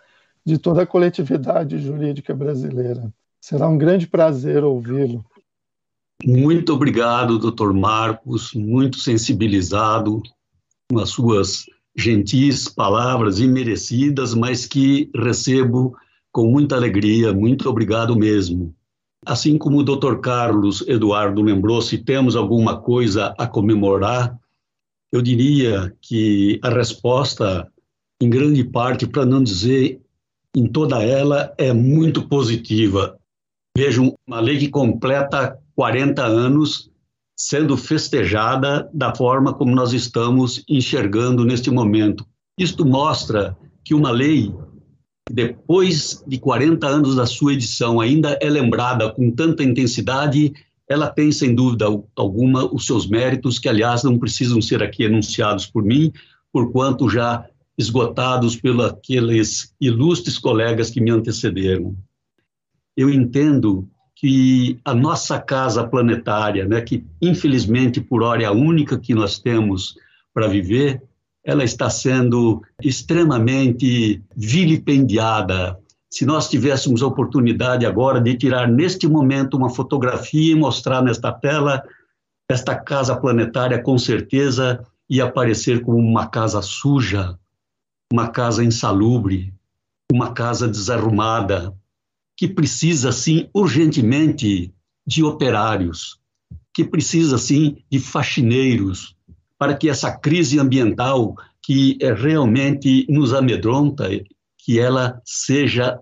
[0.45, 3.13] de toda a coletividade jurídica brasileira.
[3.41, 5.25] Será um grande prazer ouvi-lo.
[6.25, 10.23] Muito obrigado, doutor Marcos, muito sensibilizado
[10.89, 11.67] com as suas
[11.97, 15.97] gentis palavras imerecidas, mas que recebo
[16.31, 17.33] com muita alegria.
[17.33, 18.75] Muito obrigado mesmo.
[19.25, 20.17] Assim como o Dr.
[20.21, 24.39] Carlos Eduardo lembrou, se temos alguma coisa a comemorar,
[25.11, 27.67] eu diria que a resposta,
[28.21, 30.01] em grande parte, para não dizer
[30.55, 33.19] em toda ela, é muito positiva.
[33.77, 36.91] Vejo uma lei que completa 40 anos
[37.37, 42.27] sendo festejada da forma como nós estamos enxergando neste momento.
[42.59, 44.53] Isto mostra que uma lei,
[45.31, 50.55] depois de 40 anos da sua edição, ainda é lembrada com tanta intensidade,
[50.89, 51.85] ela tem, sem dúvida
[52.15, 56.11] alguma, os seus méritos, que, aliás, não precisam ser aqui enunciados por mim,
[56.51, 57.45] porquanto já
[57.77, 61.95] esgotados pelos ilustres colegas que me antecederam.
[62.97, 68.99] Eu entendo que a nossa casa planetária, né, que infelizmente por hora é a única
[68.99, 69.95] que nós temos
[70.33, 71.03] para viver,
[71.45, 75.79] ela está sendo extremamente vilipendiada.
[76.11, 81.31] Se nós tivéssemos a oportunidade agora de tirar neste momento uma fotografia e mostrar nesta
[81.31, 81.85] tela,
[82.49, 87.39] esta casa planetária com certeza ia aparecer como uma casa suja,
[88.11, 89.53] uma casa insalubre,
[90.11, 91.75] uma casa desarrumada,
[92.37, 94.73] que precisa, sim, urgentemente
[95.07, 96.19] de operários,
[96.75, 99.17] que precisa, sim, de faxineiros,
[99.59, 104.09] para que essa crise ambiental que é realmente nos amedronta,
[104.59, 105.99] que ela seja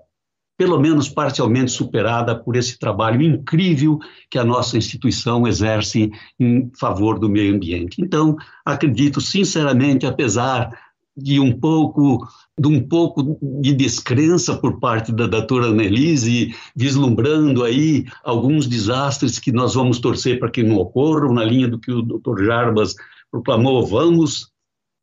[0.57, 3.99] pelo menos parcialmente superada por esse trabalho incrível
[4.31, 8.01] que a nossa instituição exerce em favor do meio ambiente.
[8.01, 10.71] Então, acredito sinceramente, apesar
[11.17, 12.27] de um pouco
[12.59, 19.51] de um pouco de descrença por parte da doutora Annelise, vislumbrando aí alguns desastres que
[19.51, 22.95] nós vamos torcer para que não ocorram, na linha do que o doutor Jarbas
[23.31, 24.53] proclamou, vamos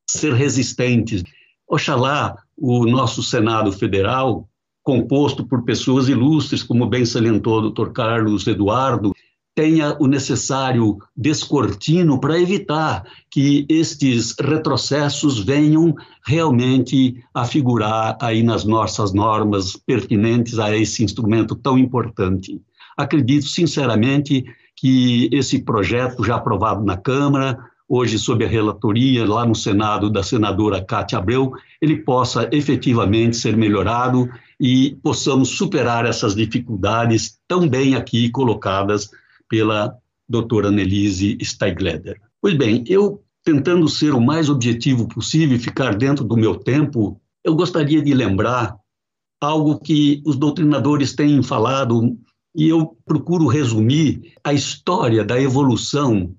[0.10, 1.24] ser resistentes.
[1.68, 4.48] Oxalá o nosso Senado Federal,
[4.84, 9.11] composto por pessoas ilustres, como bem salientou o doutor Carlos Eduardo,
[9.54, 15.94] tenha o necessário descortino para evitar que estes retrocessos venham
[16.26, 22.62] realmente a figurar aí nas nossas normas pertinentes a esse instrumento tão importante.
[22.98, 24.46] Acredito sinceramente
[24.76, 30.24] que esse projeto já aprovado na Câmara, hoje sob a relatoria lá no Senado da
[30.24, 37.96] senadora Cátia Abreu, ele possa efetivamente ser melhorado e possamos superar essas dificuldades tão bem
[37.96, 39.10] aqui colocadas
[39.52, 39.94] pela
[40.30, 42.16] doutora Nelise Steigleder.
[42.42, 47.20] Pois bem, eu tentando ser o mais objetivo possível e ficar dentro do meu tempo,
[47.44, 48.78] eu gostaria de lembrar
[49.42, 52.18] algo que os doutrinadores têm falado
[52.56, 56.34] e eu procuro resumir a história da evolução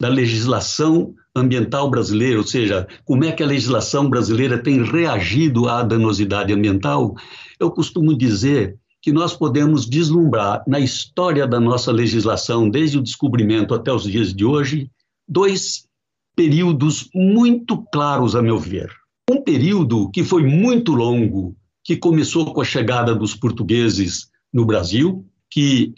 [0.00, 5.82] da legislação ambiental brasileira, ou seja, como é que a legislação brasileira tem reagido à
[5.82, 7.14] danosidade ambiental.
[7.60, 13.74] Eu costumo dizer que nós podemos vislumbrar na história da nossa legislação, desde o descobrimento
[13.74, 14.90] até os dias de hoje,
[15.28, 15.86] dois
[16.34, 18.90] períodos muito claros, a meu ver.
[19.30, 25.22] Um período que foi muito longo, que começou com a chegada dos portugueses no Brasil,
[25.50, 25.92] que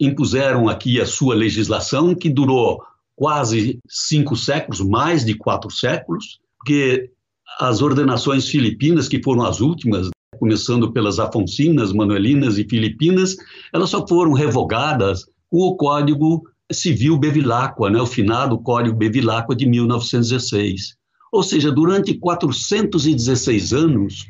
[0.00, 2.82] impuseram aqui a sua legislação, que durou
[3.14, 7.12] quase cinco séculos, mais de quatro séculos, porque
[7.60, 10.10] as ordenações filipinas, que foram as últimas,
[10.40, 13.36] começando pelas afoncinas, manuelinas e filipinas,
[13.72, 19.66] elas só foram revogadas com o Código Civil Bevilacqua, né, o finado Código Bevilacqua de
[19.66, 20.96] 1916.
[21.30, 24.26] Ou seja, durante 416 anos,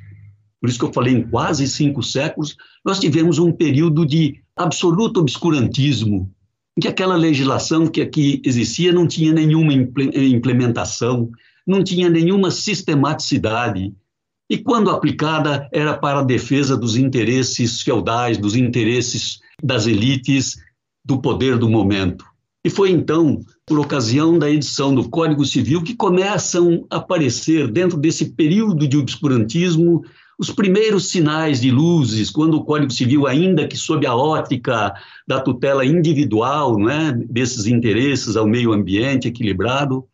[0.61, 5.21] por isso que eu falei em quase cinco séculos, nós tivemos um período de absoluto
[5.21, 6.31] obscurantismo,
[6.77, 11.31] em que aquela legislação que aqui existia não tinha nenhuma implementação,
[11.67, 13.95] não tinha nenhuma sistematicidade,
[14.51, 20.57] e quando aplicada era para a defesa dos interesses feudais, dos interesses das elites,
[21.05, 22.25] do poder do momento.
[22.65, 27.97] E foi então, por ocasião da edição do Código Civil, que começam a aparecer, dentro
[27.97, 30.03] desse período de obscurantismo,
[30.37, 34.93] os primeiros sinais de luzes, quando o Código Civil, ainda que sob a ótica
[35.29, 40.05] da tutela individual, né, desses interesses ao meio ambiente equilibrado,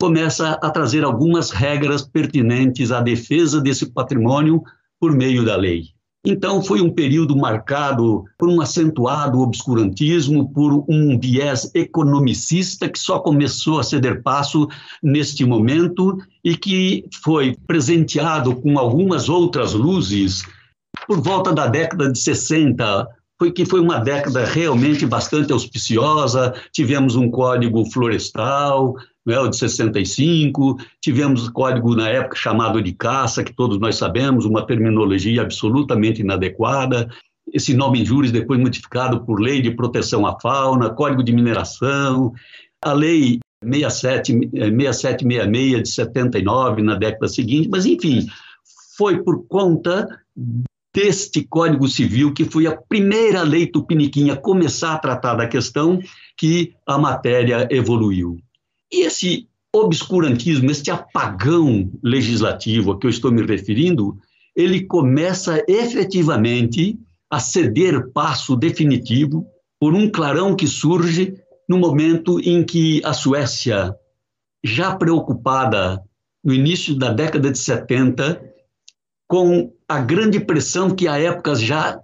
[0.00, 4.62] começa a trazer algumas regras pertinentes à defesa desse patrimônio
[5.00, 5.96] por meio da lei.
[6.28, 13.20] Então, foi um período marcado por um acentuado obscurantismo, por um viés economicista que só
[13.20, 14.66] começou a ceder passo
[15.00, 20.44] neste momento e que foi presenteado com algumas outras luzes
[21.06, 23.06] por volta da década de 60,
[23.38, 28.94] foi que foi uma década realmente bastante auspiciosa, tivemos um código florestal,
[29.26, 34.44] né, o de 65, tivemos código na época chamado de caça, que todos nós sabemos,
[34.44, 37.08] uma terminologia absolutamente inadequada,
[37.52, 42.32] esse nome juris depois modificado por lei de proteção à fauna, código de mineração,
[42.82, 48.26] a lei 67, 6766 de 79 na década seguinte, mas enfim,
[48.96, 50.08] foi por conta
[50.96, 56.00] deste Código Civil, que foi a primeira lei tupiniquim a começar a tratar da questão,
[56.38, 58.38] que a matéria evoluiu.
[58.90, 64.16] E esse obscurantismo, este apagão legislativo a que eu estou me referindo,
[64.56, 66.98] ele começa efetivamente
[67.30, 69.46] a ceder passo definitivo
[69.78, 71.34] por um clarão que surge
[71.68, 73.94] no momento em que a Suécia,
[74.64, 76.02] já preocupada
[76.42, 78.42] no início da década de 70,
[79.28, 82.00] com a grande pressão que à época já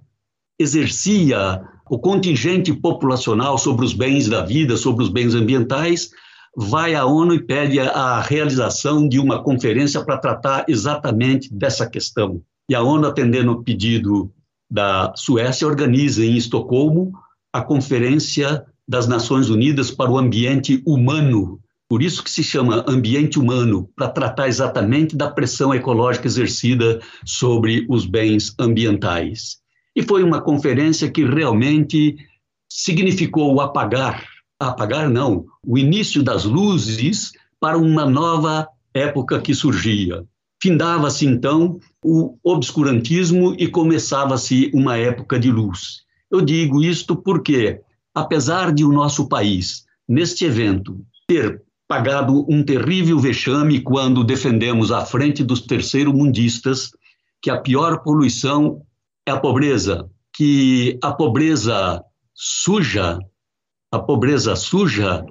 [0.58, 6.10] exercia o contingente populacional sobre os bens da vida, sobre os bens ambientais,
[6.56, 12.40] vai à ONU e pede a realização de uma conferência para tratar exatamente dessa questão.
[12.68, 14.30] E a ONU, atendendo o pedido
[14.70, 17.12] da Suécia, organiza em Estocolmo
[17.52, 21.60] a Conferência das Nações Unidas para o Ambiente Humano,
[21.92, 27.84] por isso que se chama ambiente humano, para tratar exatamente da pressão ecológica exercida sobre
[27.86, 29.58] os bens ambientais.
[29.94, 32.16] E foi uma conferência que realmente
[32.66, 34.26] significou o apagar,
[34.58, 40.24] apagar não, o início das luzes para uma nova época que surgia.
[40.62, 46.04] Findava-se então o obscurantismo e começava-se uma época de luz.
[46.30, 47.82] Eu digo isto porque,
[48.14, 55.04] apesar de o nosso país, neste evento, ter pagado um terrível vexame quando defendemos à
[55.04, 56.90] frente dos terceiro-mundistas
[57.40, 58.82] que a pior poluição
[59.26, 62.02] é a pobreza, que a pobreza
[62.34, 63.18] suja,
[63.90, 65.24] a pobreza suja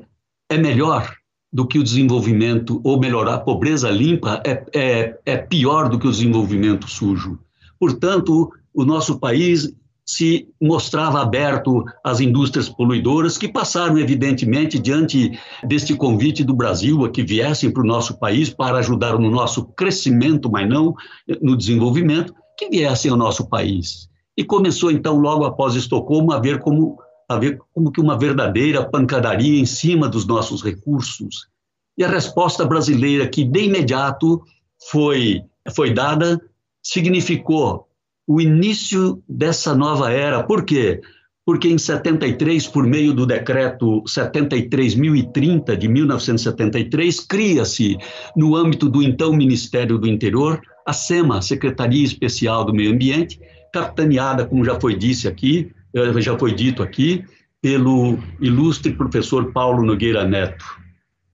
[0.49, 1.15] é melhor
[1.51, 6.07] do que o desenvolvimento, ou melhor, a pobreza limpa é, é, é pior do que
[6.07, 7.39] o desenvolvimento sujo.
[7.79, 9.73] Portanto, o nosso país
[10.11, 17.09] se mostrava aberto às indústrias poluidoras, que passaram, evidentemente, diante deste convite do Brasil a
[17.09, 20.93] que viessem para o nosso país para ajudar no nosso crescimento, mas não
[21.41, 24.09] no desenvolvimento, que viessem ao nosso país.
[24.37, 26.97] E começou, então, logo após Estocolmo, a ver como,
[27.29, 31.47] a ver como que uma verdadeira pancadaria em cima dos nossos recursos.
[31.97, 34.41] E a resposta brasileira, que de imediato
[34.89, 35.41] foi,
[35.73, 36.41] foi dada,
[36.83, 37.87] significou
[38.31, 40.41] o início dessa nova era.
[40.41, 41.01] Por quê?
[41.45, 47.97] Porque em 73, por meio do decreto 73.030 de 1973, cria-se,
[48.33, 53.37] no âmbito do então Ministério do Interior, a SEMA, Secretaria Especial do Meio Ambiente,
[53.73, 57.25] capitaneada, como já foi disse aqui, eh, já foi dito aqui,
[57.61, 60.63] pelo ilustre professor Paulo Nogueira Neto.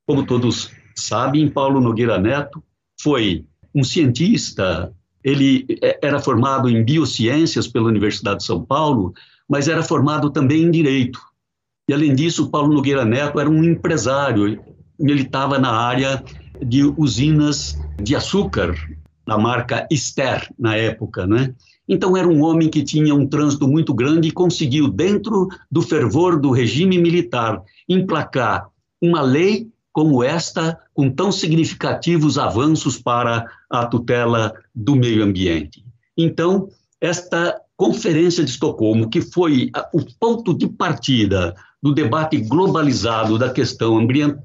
[0.04, 2.64] Como todos sabem, Paulo Nogueira Neto
[3.00, 3.46] foi
[3.76, 4.92] um cientista
[5.24, 9.14] ele é, era formado em biociências pela Universidade de São Paulo,
[9.48, 11.20] mas era formado também em direito.
[11.90, 14.60] E, além disso, Paulo Nogueira Neto era um empresário,
[15.00, 16.24] militava na área
[16.62, 18.76] de usinas de açúcar,
[19.26, 21.54] da marca Ester, na época, né?
[21.88, 26.40] Então, era um homem que tinha um trânsito muito grande e conseguiu, dentro do fervor
[26.40, 28.68] do regime militar, emplacar
[29.02, 29.68] uma lei
[29.98, 35.84] como esta, com tão significativos avanços para a tutela do meio ambiente.
[36.16, 36.70] Então,
[37.02, 43.98] esta Conferência de Estocolmo, que foi o ponto de partida do debate globalizado da questão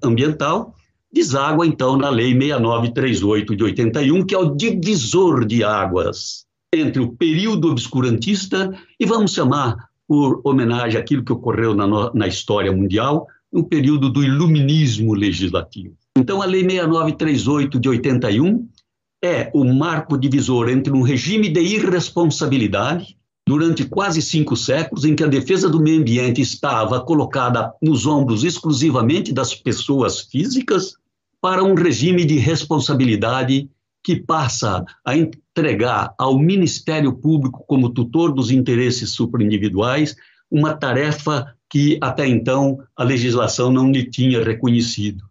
[0.02, 0.74] ambiental,
[1.12, 7.12] deságua então na Lei 6938 de 81, que é o divisor de águas entre o
[7.12, 9.76] período obscurantista e vamos chamar
[10.08, 15.94] por homenagem àquilo que ocorreu na, na história mundial, no período do iluminismo legislativo.
[16.16, 18.68] Então, a Lei 6938 de 81
[19.22, 23.16] é o marco divisor entre um regime de irresponsabilidade,
[23.46, 28.44] durante quase cinco séculos, em que a defesa do meio ambiente estava colocada nos ombros
[28.44, 30.94] exclusivamente das pessoas físicas,
[31.40, 33.68] para um regime de responsabilidade
[34.02, 40.14] que passa a entregar ao Ministério Público, como tutor dos interesses superindividuais,
[40.50, 45.24] uma tarefa que até então a legislação não lhe tinha reconhecido.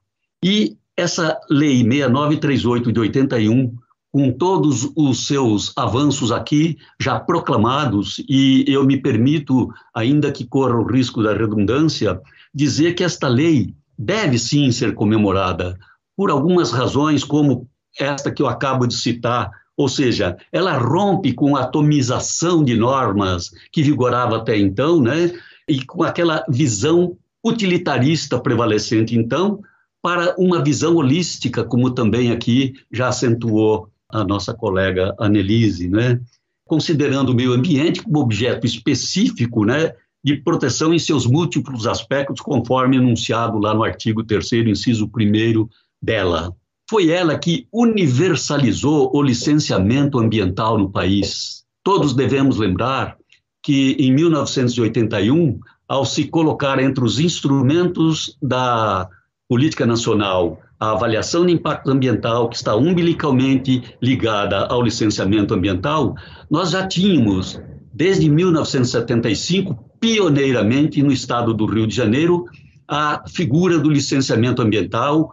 [0.43, 3.75] E essa lei 6938 de 81,
[4.11, 10.75] com todos os seus avanços aqui já proclamados, e eu me permito, ainda que corra
[10.75, 12.19] o risco da redundância,
[12.51, 15.77] dizer que esta lei deve sim ser comemorada
[16.17, 17.67] por algumas razões, como
[17.99, 23.51] esta que eu acabo de citar, ou seja, ela rompe com a atomização de normas
[23.71, 25.31] que vigorava até então, né?
[25.71, 29.61] E com aquela visão utilitarista prevalecente então,
[30.01, 36.19] para uma visão holística, como também aqui já acentuou a nossa colega Annelise, né?
[36.65, 39.93] considerando o meio ambiente como objeto específico né,
[40.23, 45.67] de proteção em seus múltiplos aspectos, conforme enunciado lá no artigo 3 inciso 1
[46.01, 46.53] dela.
[46.89, 51.63] Foi ela que universalizou o licenciamento ambiental no país.
[51.83, 53.17] Todos devemos lembrar
[53.61, 59.09] que, em 1981, ao se colocar entre os instrumentos da
[59.47, 66.15] política nacional a avaliação de impacto ambiental, que está umbilicalmente ligada ao licenciamento ambiental,
[66.49, 67.61] nós já tínhamos,
[67.93, 72.45] desde 1975, pioneiramente no estado do Rio de Janeiro,
[72.87, 75.29] a figura do licenciamento ambiental,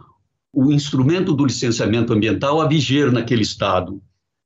[0.53, 3.99] o instrumento do licenciamento ambiental a viger naquele estado.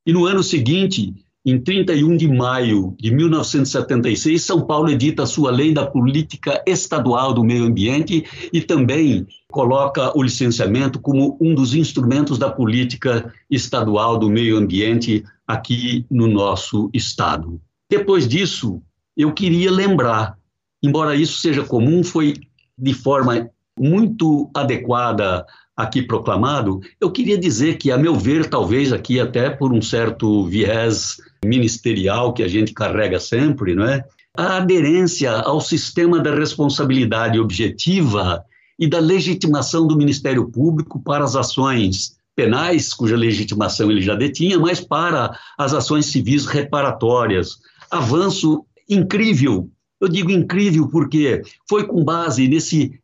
[0.05, 1.13] E no ano seguinte,
[1.45, 7.33] em 31 de maio de 1976, São Paulo edita a sua Lei da Política Estadual
[7.33, 14.17] do Meio Ambiente e também coloca o licenciamento como um dos instrumentos da política estadual
[14.17, 17.61] do meio ambiente aqui no nosso estado.
[17.87, 18.81] Depois disso,
[19.15, 20.35] eu queria lembrar,
[20.81, 22.33] embora isso seja comum, foi
[22.75, 23.47] de forma
[23.77, 29.73] muito adequada aqui proclamado, eu queria dizer que, a meu ver, talvez aqui até por
[29.73, 34.03] um certo viés ministerial que a gente carrega sempre, não é?
[34.35, 38.43] A aderência ao sistema da responsabilidade objetiva
[38.79, 44.59] e da legitimação do Ministério Público para as ações penais, cuja legitimação ele já detinha,
[44.59, 47.59] mas para as ações civis reparatórias.
[47.91, 49.69] Avanço incrível.
[50.01, 52.99] Eu digo incrível porque foi com base nesse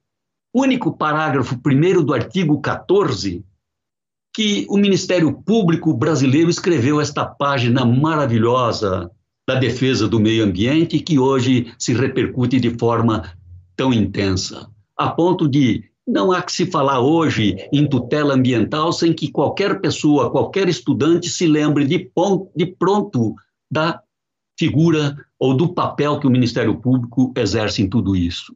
[0.53, 3.43] único parágrafo primeiro do artigo 14
[4.33, 9.11] que o Ministério Público brasileiro escreveu esta página maravilhosa
[9.47, 13.35] da defesa do meio ambiente que hoje se repercute de forma
[13.75, 19.13] tão intensa, a ponto de não há que se falar hoje em tutela ambiental sem
[19.13, 22.11] que qualquer pessoa, qualquer estudante se lembre de,
[22.55, 23.35] de pronto
[23.71, 24.01] da
[24.57, 28.55] figura ou do papel que o Ministério Público exerce em tudo isso.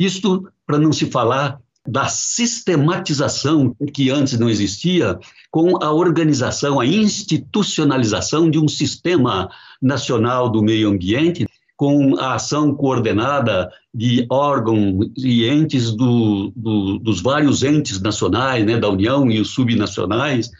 [0.00, 5.18] Isto para não se falar da sistematização que antes não existia,
[5.50, 9.50] com a organização, a institucionalização de um sistema
[9.80, 11.46] nacional do meio ambiente,
[11.76, 18.78] com a ação coordenada de órgãos e entes do, do, dos vários entes nacionais, né,
[18.78, 20.50] da União e os subnacionais,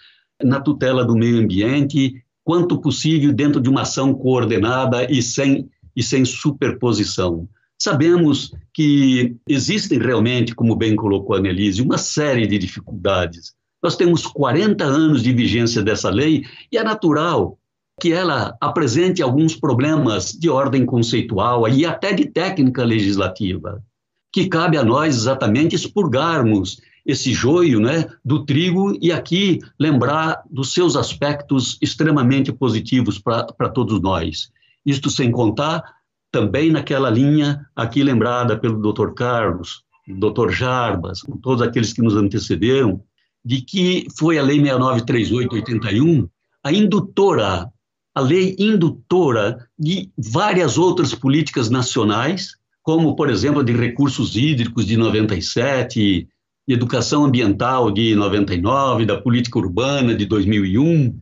[0.42, 6.02] na tutela do meio ambiente, quanto possível dentro de uma ação coordenada e sem, e
[6.02, 7.48] sem superposição.
[7.84, 13.52] Sabemos que existem realmente, como bem colocou a Annelise, uma série de dificuldades.
[13.82, 17.58] Nós temos 40 anos de vigência dessa lei e é natural
[18.00, 23.84] que ela apresente alguns problemas de ordem conceitual e até de técnica legislativa,
[24.32, 30.72] que cabe a nós exatamente expurgarmos esse joio né, do trigo e aqui lembrar dos
[30.72, 34.50] seus aspectos extremamente positivos para todos nós.
[34.86, 35.93] Isto sem contar
[36.34, 39.12] também naquela linha aqui lembrada pelo Dr.
[39.14, 40.50] Carlos, Dr.
[40.50, 43.00] Jarbas, todos aqueles que nos antecederam,
[43.44, 46.28] de que foi a Lei 693881
[46.64, 47.70] a indutora,
[48.14, 54.96] a lei indutora de várias outras políticas nacionais, como, por exemplo, de recursos hídricos de
[54.96, 56.26] 97,
[56.66, 61.16] de educação ambiental de 99, da política urbana de 2001,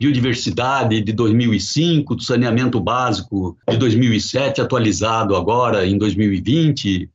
[0.00, 7.08] biodiversidade de 2005, do saneamento básico de 2007, atualizado agora em 2020,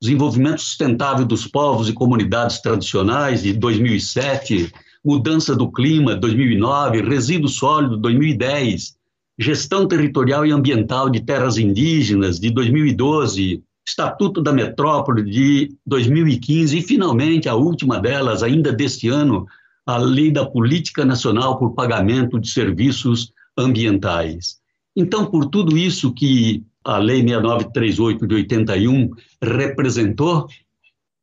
[0.00, 4.72] desenvolvimento sustentável dos povos e comunidades tradicionais de 2007,
[5.04, 8.94] mudança do clima 2009, resíduo sólido 2010,
[9.38, 16.82] gestão territorial e ambiental de terras indígenas de 2012, Estatuto da Metrópole de 2015 e,
[16.82, 19.46] finalmente, a última delas, ainda deste ano,
[19.90, 24.60] a Lei da Política Nacional por Pagamento de Serviços Ambientais.
[24.94, 29.10] Então, por tudo isso que a Lei 6938 de 81
[29.42, 30.46] representou,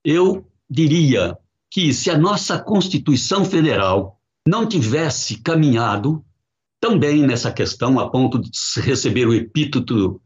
[0.04, 1.38] eu diria
[1.72, 6.24] que se a nossa Constituição Federal não tivesse caminhado
[6.80, 8.50] também nessa questão a ponto de
[8.82, 10.22] receber o epíteto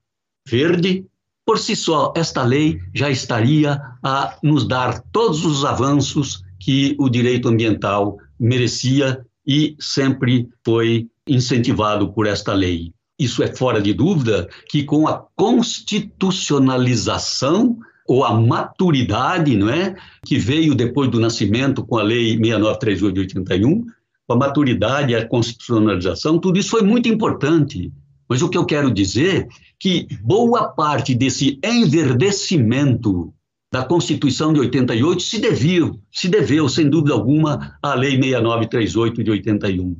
[0.47, 1.05] verde,
[1.45, 7.09] por si só, esta lei já estaria a nos dar todos os avanços que o
[7.09, 12.91] direito ambiental merecia e sempre foi incentivado por esta lei.
[13.19, 17.77] Isso é fora de dúvida que com a constitucionalização
[18.07, 19.95] ou a maturidade, não é,
[20.25, 23.85] que veio depois do nascimento com a lei 6938 de 81,
[24.27, 27.93] com a maturidade, a constitucionalização, tudo isso foi muito importante.
[28.27, 29.47] Mas o que eu quero dizer
[29.79, 33.31] que boa parte desse enverdecimento
[33.71, 39.31] da Constituição de 88 se devia, se deveu, sem dúvida alguma, à Lei 6938 de
[39.31, 39.95] 81.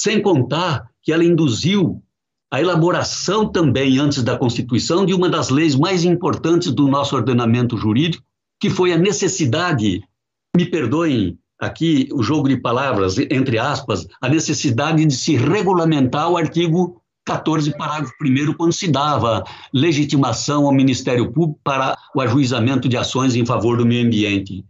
[0.00, 2.02] Sem contar que ela induziu
[2.52, 7.76] a elaboração também, antes da Constituição, de uma das leis mais importantes do nosso ordenamento
[7.76, 8.24] jurídico,
[8.60, 10.02] que foi a necessidade,
[10.56, 16.36] me perdoem aqui o jogo de palavras, entre aspas, a necessidade de se regulamentar o
[16.36, 22.96] artigo 14, parágrafo 1, quando se dava legitimação ao Ministério Público para o ajuizamento de
[22.96, 24.64] ações em favor do meio ambiente.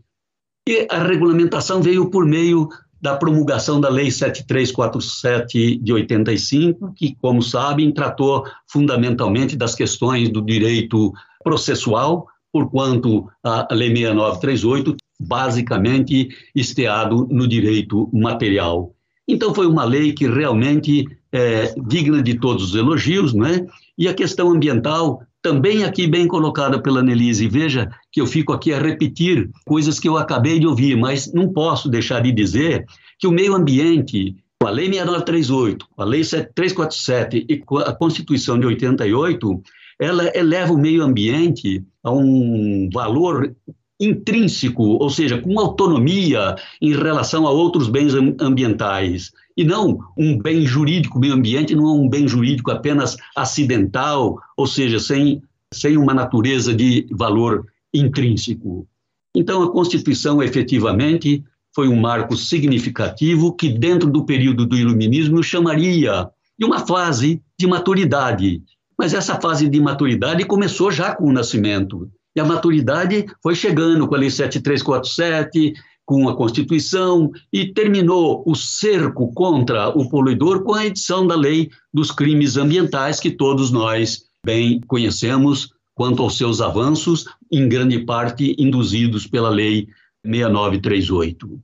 [0.68, 2.68] E a regulamentação veio por meio
[3.00, 10.42] da promulgação da Lei 7347 de 85, que, como sabem, tratou fundamentalmente das questões do
[10.42, 11.12] direito
[11.42, 18.94] processual, porquanto a Lei 6938 basicamente esteado no direito material.
[19.28, 23.64] Então foi uma lei que realmente é, digna de todos os elogios, não é?
[23.96, 27.48] E a questão ambiental, também aqui bem colocada pela Nelise.
[27.48, 31.52] Veja que eu fico aqui a repetir coisas que eu acabei de ouvir, mas não
[31.52, 32.84] posso deixar de dizer
[33.18, 38.66] que o meio ambiente, com a Lei 6938, a Lei 7347 e a Constituição de
[38.66, 39.62] 88,
[39.98, 43.54] ela eleva o meio ambiente a um valor
[44.00, 50.64] intrínseco, ou seja, com autonomia em relação a outros bens ambientais e não um bem
[50.66, 56.14] jurídico, meio ambiente não é um bem jurídico apenas acidental, ou seja, sem, sem uma
[56.14, 58.86] natureza de valor intrínseco.
[59.34, 61.44] Então, a Constituição, efetivamente,
[61.74, 66.28] foi um marco significativo que, dentro do período do Iluminismo, chamaria
[66.58, 68.62] de uma fase de maturidade.
[68.98, 72.10] Mas essa fase de maturidade começou já com o nascimento.
[72.34, 75.74] E a maturidade foi chegando com a Lei 7347,
[76.10, 81.70] com a Constituição e terminou o cerco contra o poluidor com a edição da Lei
[81.94, 88.56] dos Crimes Ambientais, que todos nós bem conhecemos quanto aos seus avanços, em grande parte
[88.58, 89.86] induzidos pela Lei
[90.24, 91.60] 6938.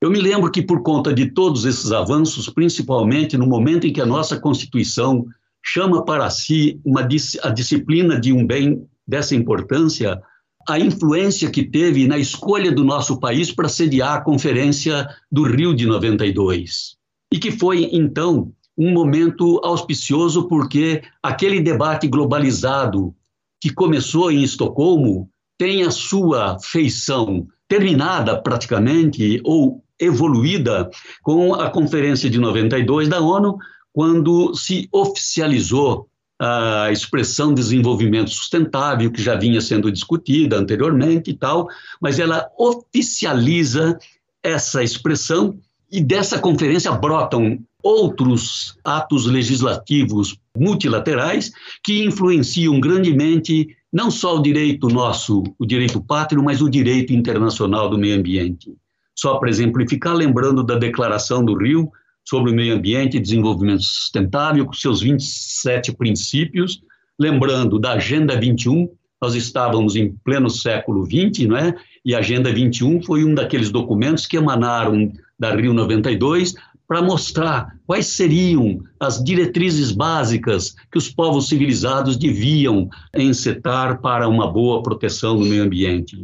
[0.00, 4.00] Eu me lembro que, por conta de todos esses avanços, principalmente no momento em que
[4.00, 5.26] a nossa Constituição
[5.60, 10.22] chama para si uma, a disciplina de um bem dessa importância,
[10.68, 15.74] a influência que teve na escolha do nosso país para sediar a Conferência do Rio
[15.74, 16.96] de 92.
[17.32, 23.14] E que foi, então, um momento auspicioso, porque aquele debate globalizado
[23.60, 30.90] que começou em Estocolmo tem a sua feição terminada praticamente ou evoluída
[31.22, 33.56] com a Conferência de 92 da ONU,
[33.92, 36.08] quando se oficializou
[36.40, 41.68] a expressão desenvolvimento sustentável, que já vinha sendo discutida anteriormente e tal,
[42.00, 43.98] mas ela oficializa
[44.42, 45.58] essa expressão
[45.90, 51.50] e dessa conferência brotam outros atos legislativos multilaterais
[51.82, 57.88] que influenciam grandemente não só o direito nosso, o direito pátrio, mas o direito internacional
[57.88, 58.74] do meio ambiente.
[59.14, 61.90] Só para exemplificar, lembrando da Declaração do Rio,
[62.28, 66.82] sobre o meio ambiente e desenvolvimento sustentável, com seus 27 princípios,
[67.18, 68.86] lembrando da Agenda 21,
[69.20, 71.74] nós estávamos em pleno século XX, não é?
[72.04, 76.54] E a Agenda 21 foi um daqueles documentos que emanaram da Rio 92
[76.86, 84.52] para mostrar quais seriam as diretrizes básicas que os povos civilizados deviam encetar para uma
[84.52, 86.20] boa proteção do meio ambiente.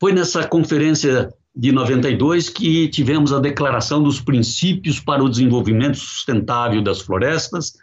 [0.00, 6.82] Foi nessa conferência de 92 que tivemos a Declaração dos Princípios para o Desenvolvimento Sustentável
[6.82, 7.74] das Florestas,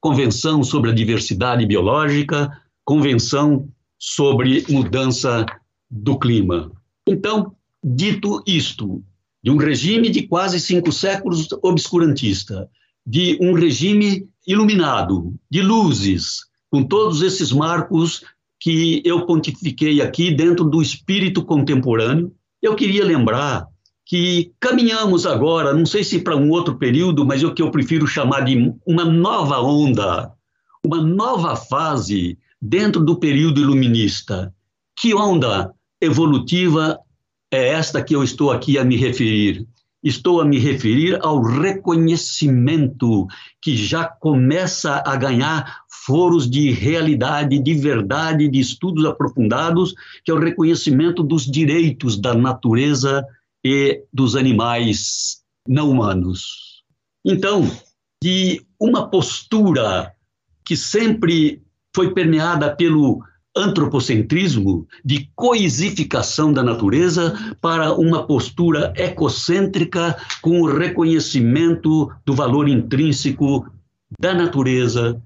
[0.00, 2.50] Convenção sobre a Diversidade Biológica,
[2.84, 3.68] Convenção
[3.98, 5.46] sobre Mudança
[5.90, 6.70] do Clima.
[7.06, 9.02] Então, dito isto,
[9.42, 12.68] de um regime de quase cinco séculos obscurantista,
[13.06, 16.40] de um regime iluminado, de luzes,
[16.70, 18.22] com todos esses marcos
[18.60, 22.34] que eu pontifiquei aqui dentro do espírito contemporâneo,
[22.64, 23.68] eu queria lembrar
[24.06, 27.70] que caminhamos agora, não sei se para um outro período, mas é o que eu
[27.70, 30.32] prefiro chamar de uma nova onda,
[30.82, 34.50] uma nova fase dentro do período iluminista.
[34.98, 36.98] Que onda evolutiva
[37.50, 39.66] é esta que eu estou aqui a me referir?
[40.02, 43.26] Estou a me referir ao reconhecimento
[43.60, 49.94] que já começa a ganhar foros de realidade, de verdade, de estudos aprofundados,
[50.24, 53.24] que é o reconhecimento dos direitos da natureza
[53.64, 56.82] e dos animais não humanos.
[57.24, 57.70] Então,
[58.22, 60.12] de uma postura
[60.64, 61.62] que sempre
[61.94, 63.22] foi permeada pelo
[63.56, 73.64] antropocentrismo, de coisificação da natureza, para uma postura ecocêntrica com o reconhecimento do valor intrínseco
[74.18, 75.22] da natureza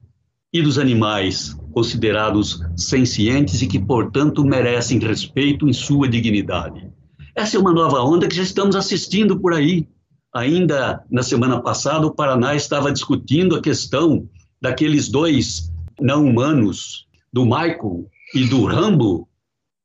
[0.52, 6.90] e dos animais, considerados sencientes e que, portanto, merecem respeito em sua dignidade.
[7.34, 9.86] Essa é uma nova onda que já estamos assistindo por aí.
[10.34, 14.28] Ainda na semana passada, o Paraná estava discutindo a questão
[14.60, 15.70] daqueles dois
[16.00, 19.28] não humanos, do Michael e do Rambo,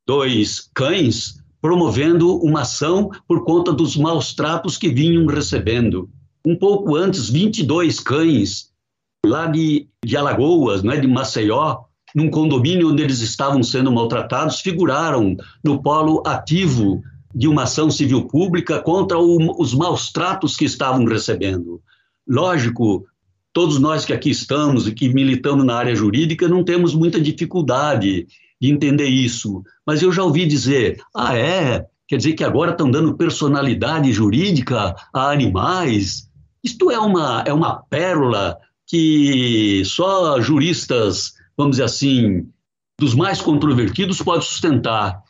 [0.06, 6.10] dois cães, promovendo uma ação por conta dos maus tratos que vinham recebendo.
[6.44, 8.73] Um pouco antes, 22 cães,
[9.24, 11.78] lá de, de Alagoas, né, de Maceió,
[12.14, 17.02] num condomínio onde eles estavam sendo maltratados, figuraram no polo ativo
[17.34, 21.82] de uma ação civil pública contra o, os maus tratos que estavam recebendo.
[22.26, 23.04] Lógico,
[23.52, 28.26] todos nós que aqui estamos e que militamos na área jurídica não temos muita dificuldade
[28.60, 31.86] de entender isso, mas eu já ouvi dizer: ah, é?
[32.06, 36.28] Quer dizer que agora estão dando personalidade jurídica a animais?
[36.62, 38.58] Isto é uma, é uma pérola
[38.94, 42.46] que só juristas, vamos dizer assim,
[42.96, 45.20] dos mais controvertidos podem sustentar.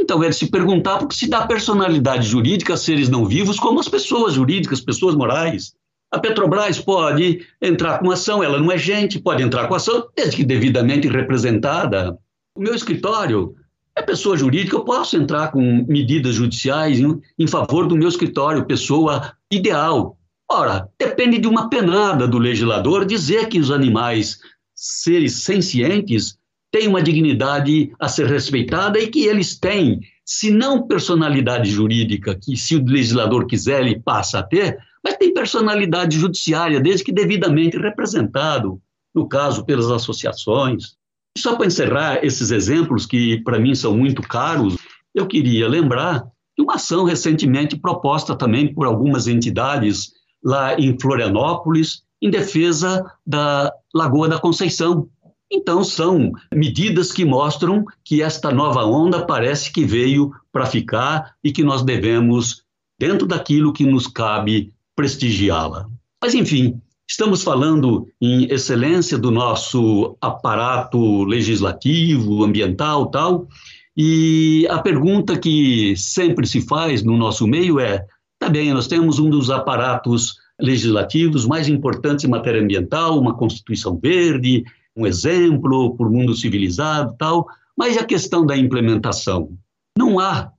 [0.00, 3.88] Então, é se perguntar porque se dá personalidade jurídica a seres não vivos como as
[3.88, 5.74] pessoas jurídicas, pessoas morais.
[6.10, 10.36] A Petrobras pode entrar com ação, ela não é gente, pode entrar com ação desde
[10.36, 12.16] que devidamente representada.
[12.56, 13.54] O meu escritório
[13.94, 18.64] é pessoa jurídica, eu posso entrar com medidas judiciais em, em favor do meu escritório,
[18.64, 20.16] pessoa ideal.
[20.54, 24.38] Ora, depende de uma penada do legislador dizer que os animais,
[24.74, 26.36] seres sencientes,
[26.70, 32.54] têm uma dignidade a ser respeitada e que eles têm, se não personalidade jurídica, que
[32.54, 37.78] se o legislador quiser ele passa a ter, mas tem personalidade judiciária, desde que devidamente
[37.78, 38.78] representado,
[39.14, 40.96] no caso pelas associações.
[41.38, 44.76] Só para encerrar esses exemplos que para mim são muito caros,
[45.14, 50.12] eu queria lembrar de uma ação recentemente proposta também por algumas entidades
[50.42, 55.08] lá em Florianópolis em defesa da Lagoa da Conceição,
[55.54, 61.52] então, são medidas que mostram que esta nova onda parece que veio para ficar e
[61.52, 62.62] que nós devemos,
[62.98, 65.86] dentro daquilo que nos cabe, prestigiá-la.
[66.22, 73.46] Mas, enfim, estamos falando em excelência do nosso aparato legislativo, ambiental, tal,
[73.94, 78.06] e a pergunta que sempre se faz no nosso meio é:
[78.42, 83.96] tá bem, nós temos um dos aparatos legislativos mais importantes em matéria ambiental, uma Constituição
[83.96, 84.64] Verde,
[84.96, 87.46] um exemplo para o mundo civilizado tal,
[87.76, 89.56] mas a questão da implementação.
[89.96, 90.50] Não há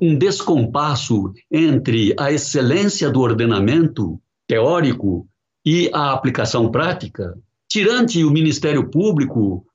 [0.00, 4.18] um descompasso entre a excelência do ordenamento
[4.48, 5.28] teórico
[5.62, 7.36] e a aplicação prática.
[7.68, 9.66] Tirante o Ministério Público,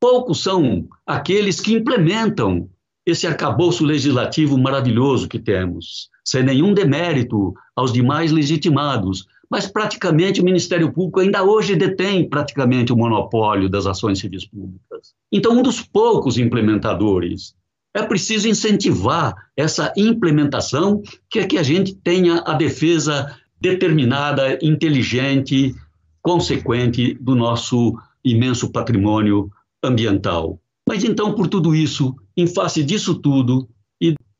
[0.00, 2.68] poucos são aqueles que implementam
[3.06, 10.44] esse arcabouço legislativo maravilhoso que temos, sem nenhum demérito aos demais legitimados, mas praticamente o
[10.44, 15.14] Ministério Público ainda hoje detém praticamente o monopólio das ações civis públicas.
[15.30, 17.54] Então, um dos poucos implementadores.
[17.96, 25.72] É preciso incentivar essa implementação, que é que a gente tenha a defesa determinada, inteligente,
[26.20, 29.48] consequente do nosso imenso patrimônio
[29.82, 30.58] ambiental.
[30.88, 33.68] Mas então, por tudo isso, em face disso tudo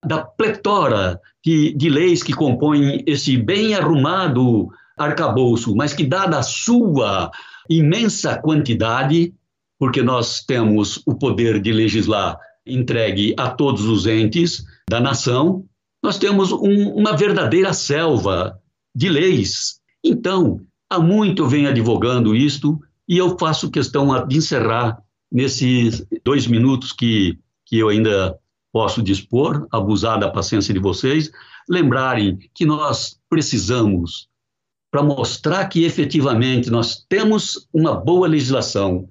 [0.06, 6.43] da pletora de, de leis que compõem esse bem arrumado arcabouço, mas que, dada a
[6.43, 7.31] sua
[7.68, 9.35] imensa quantidade,
[9.78, 15.64] porque nós temos o poder de legislar entregue a todos os entes da nação,
[16.02, 18.59] nós temos um, uma verdadeira selva
[18.94, 19.81] de leis.
[20.02, 22.78] Então, há muito eu venho advogando isto
[23.09, 24.98] e eu faço questão de encerrar
[25.31, 28.39] nesses dois minutos que, que eu ainda
[28.74, 31.30] posso dispor, abusar da paciência de vocês,
[31.68, 34.28] lembrarem que nós precisamos
[34.90, 39.09] para mostrar que efetivamente nós temos uma boa legislação,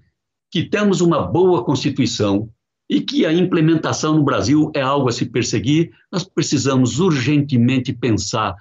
[0.52, 2.50] que temos uma boa Constituição
[2.90, 8.54] e que a implementação no Brasil é algo a se perseguir, nós precisamos urgentemente pensar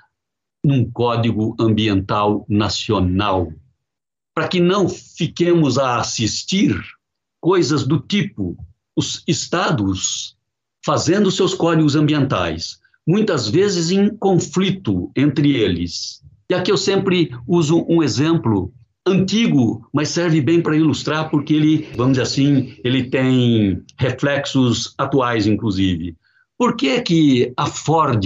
[0.64, 3.52] num Código Ambiental Nacional,
[4.32, 6.80] para que não fiquemos a assistir
[7.40, 8.56] coisas do tipo
[8.96, 10.36] os estados
[10.84, 16.22] fazendo seus códigos ambientais, muitas vezes em conflito entre eles
[16.52, 18.70] e aqui eu sempre uso um exemplo
[19.06, 25.46] antigo, mas serve bem para ilustrar porque ele, vamos dizer assim, ele tem reflexos atuais,
[25.46, 26.14] inclusive.
[26.59, 28.22] Por que que a Ford,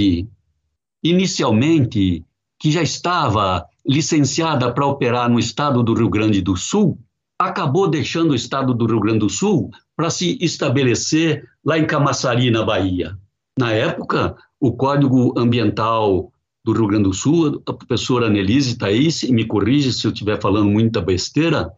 [1.04, 2.24] inicialmente,
[2.58, 6.98] que já estava licenciada para operar no estado do Rio Grande do Sul,
[7.38, 12.50] acabou deixando o estado do Rio Grande do Sul para se estabelecer lá em Camaçari,
[12.50, 13.16] na Bahia.
[13.58, 16.30] Na época, o Código Ambiental
[16.64, 20.68] do Rio Grande do Sul, a professora Annelise Thaís, me corrige se eu estiver falando
[20.68, 21.70] muita besteira,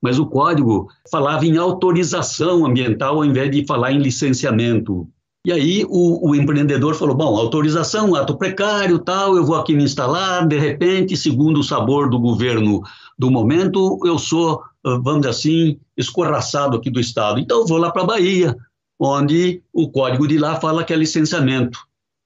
[0.00, 5.08] mas o código falava em autorização ambiental ao invés de falar em licenciamento.
[5.44, 9.84] E aí o, o, empreendedor falou: bom, autorização, ato precário, tal, eu vou aqui me
[9.84, 12.82] instalar, de repente, segundo o sabor do governo
[13.18, 17.40] do momento, eu sou, vamos dizer assim, escorraçado aqui do Estado.
[17.40, 18.56] Então eu vou lá para a Bahia,
[18.98, 21.78] onde o código de lá fala que é licenciamento.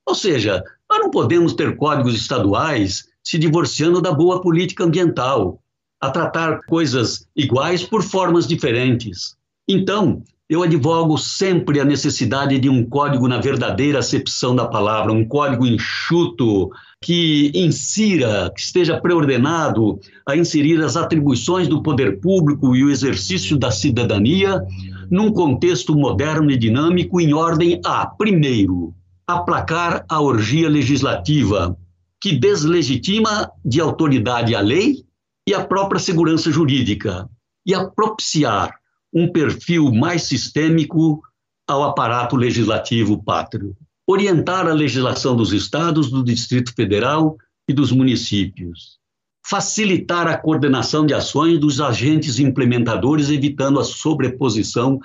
[0.07, 5.62] Ou seja, nós não podemos ter códigos estaduais se divorciando da boa política ambiental,
[6.01, 9.37] a tratar coisas iguais por formas diferentes.
[9.73, 15.25] Então, eu advogo sempre a necessidade de um código na verdadeira acepção da palavra, um
[15.25, 22.83] código enxuto, que insira, que esteja preordenado a inserir as atribuições do poder público e
[22.83, 24.61] o exercício da cidadania
[25.09, 28.93] num contexto moderno e dinâmico em ordem a, primeiro,
[29.25, 31.77] aplacar a orgia legislativa
[32.21, 35.05] que deslegitima de autoridade a lei
[35.49, 37.31] e a própria segurança jurídica,
[37.65, 38.80] e a propiciar
[39.12, 41.20] um perfil mais sistêmico
[41.66, 43.77] ao aparato legislativo pátrio.
[44.07, 47.37] Orientar a legislação dos estados, do Distrito Federal
[47.69, 48.99] e dos municípios.
[49.47, 54.99] Facilitar a coordenação de ações dos agentes implementadores, evitando a sobreposição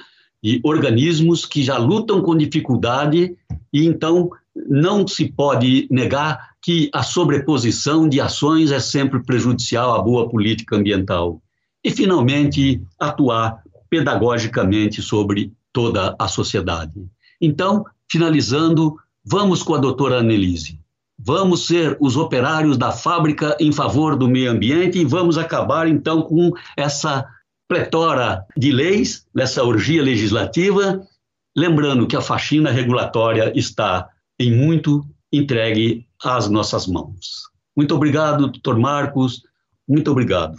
[0.43, 3.35] de organismos que já lutam com dificuldade
[3.71, 4.29] e então
[4.67, 10.75] não se pode negar que a sobreposição de ações é sempre prejudicial à boa política
[10.75, 11.41] ambiental.
[11.83, 13.61] E, finalmente, atuar
[13.95, 17.07] pedagogicamente sobre toda a sociedade.
[17.39, 20.79] Então, finalizando, vamos com a doutora Annelise.
[21.17, 26.21] Vamos ser os operários da fábrica em favor do meio ambiente e vamos acabar, então,
[26.21, 27.25] com essa
[27.69, 31.07] pletora de leis, nessa orgia legislativa,
[31.55, 37.43] lembrando que a faxina regulatória está em muito entregue às nossas mãos.
[37.73, 39.41] Muito obrigado, doutor Marcos,
[39.87, 40.57] muito obrigado.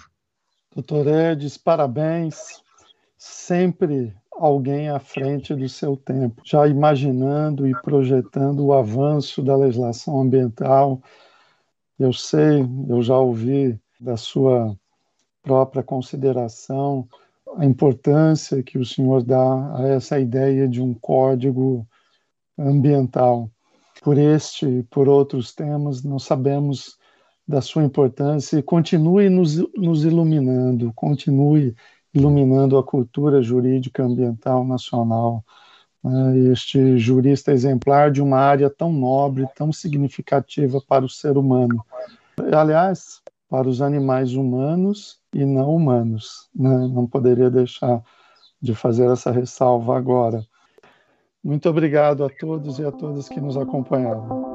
[0.75, 2.66] Doutor Edis, parabéns.
[3.17, 10.21] Sempre alguém à frente do seu tempo, já imaginando e projetando o avanço da legislação
[10.21, 11.01] ambiental.
[11.99, 14.77] Eu sei, eu já ouvi da sua
[15.43, 17.09] própria consideração
[17.57, 21.87] a importância que o senhor dá a essa ideia de um código
[22.59, 23.51] ambiental.
[24.03, 26.99] Por este e por outros temas, nós sabemos
[27.49, 31.75] da sua importância e continue nos, nos iluminando, continue
[32.17, 35.45] iluminando a cultura jurídica ambiental nacional.
[36.03, 36.39] Né?
[36.51, 41.85] Este jurista exemplar de uma área tão nobre, tão significativa para o ser humano.
[42.53, 43.21] Aliás,
[43.51, 46.49] para os animais humanos e não humanos.
[46.55, 46.89] Né?
[46.89, 48.03] Não poderia deixar
[48.63, 50.43] de fazer essa ressalva agora.
[51.45, 54.55] Muito obrigado a todos e a todas que nos acompanharam.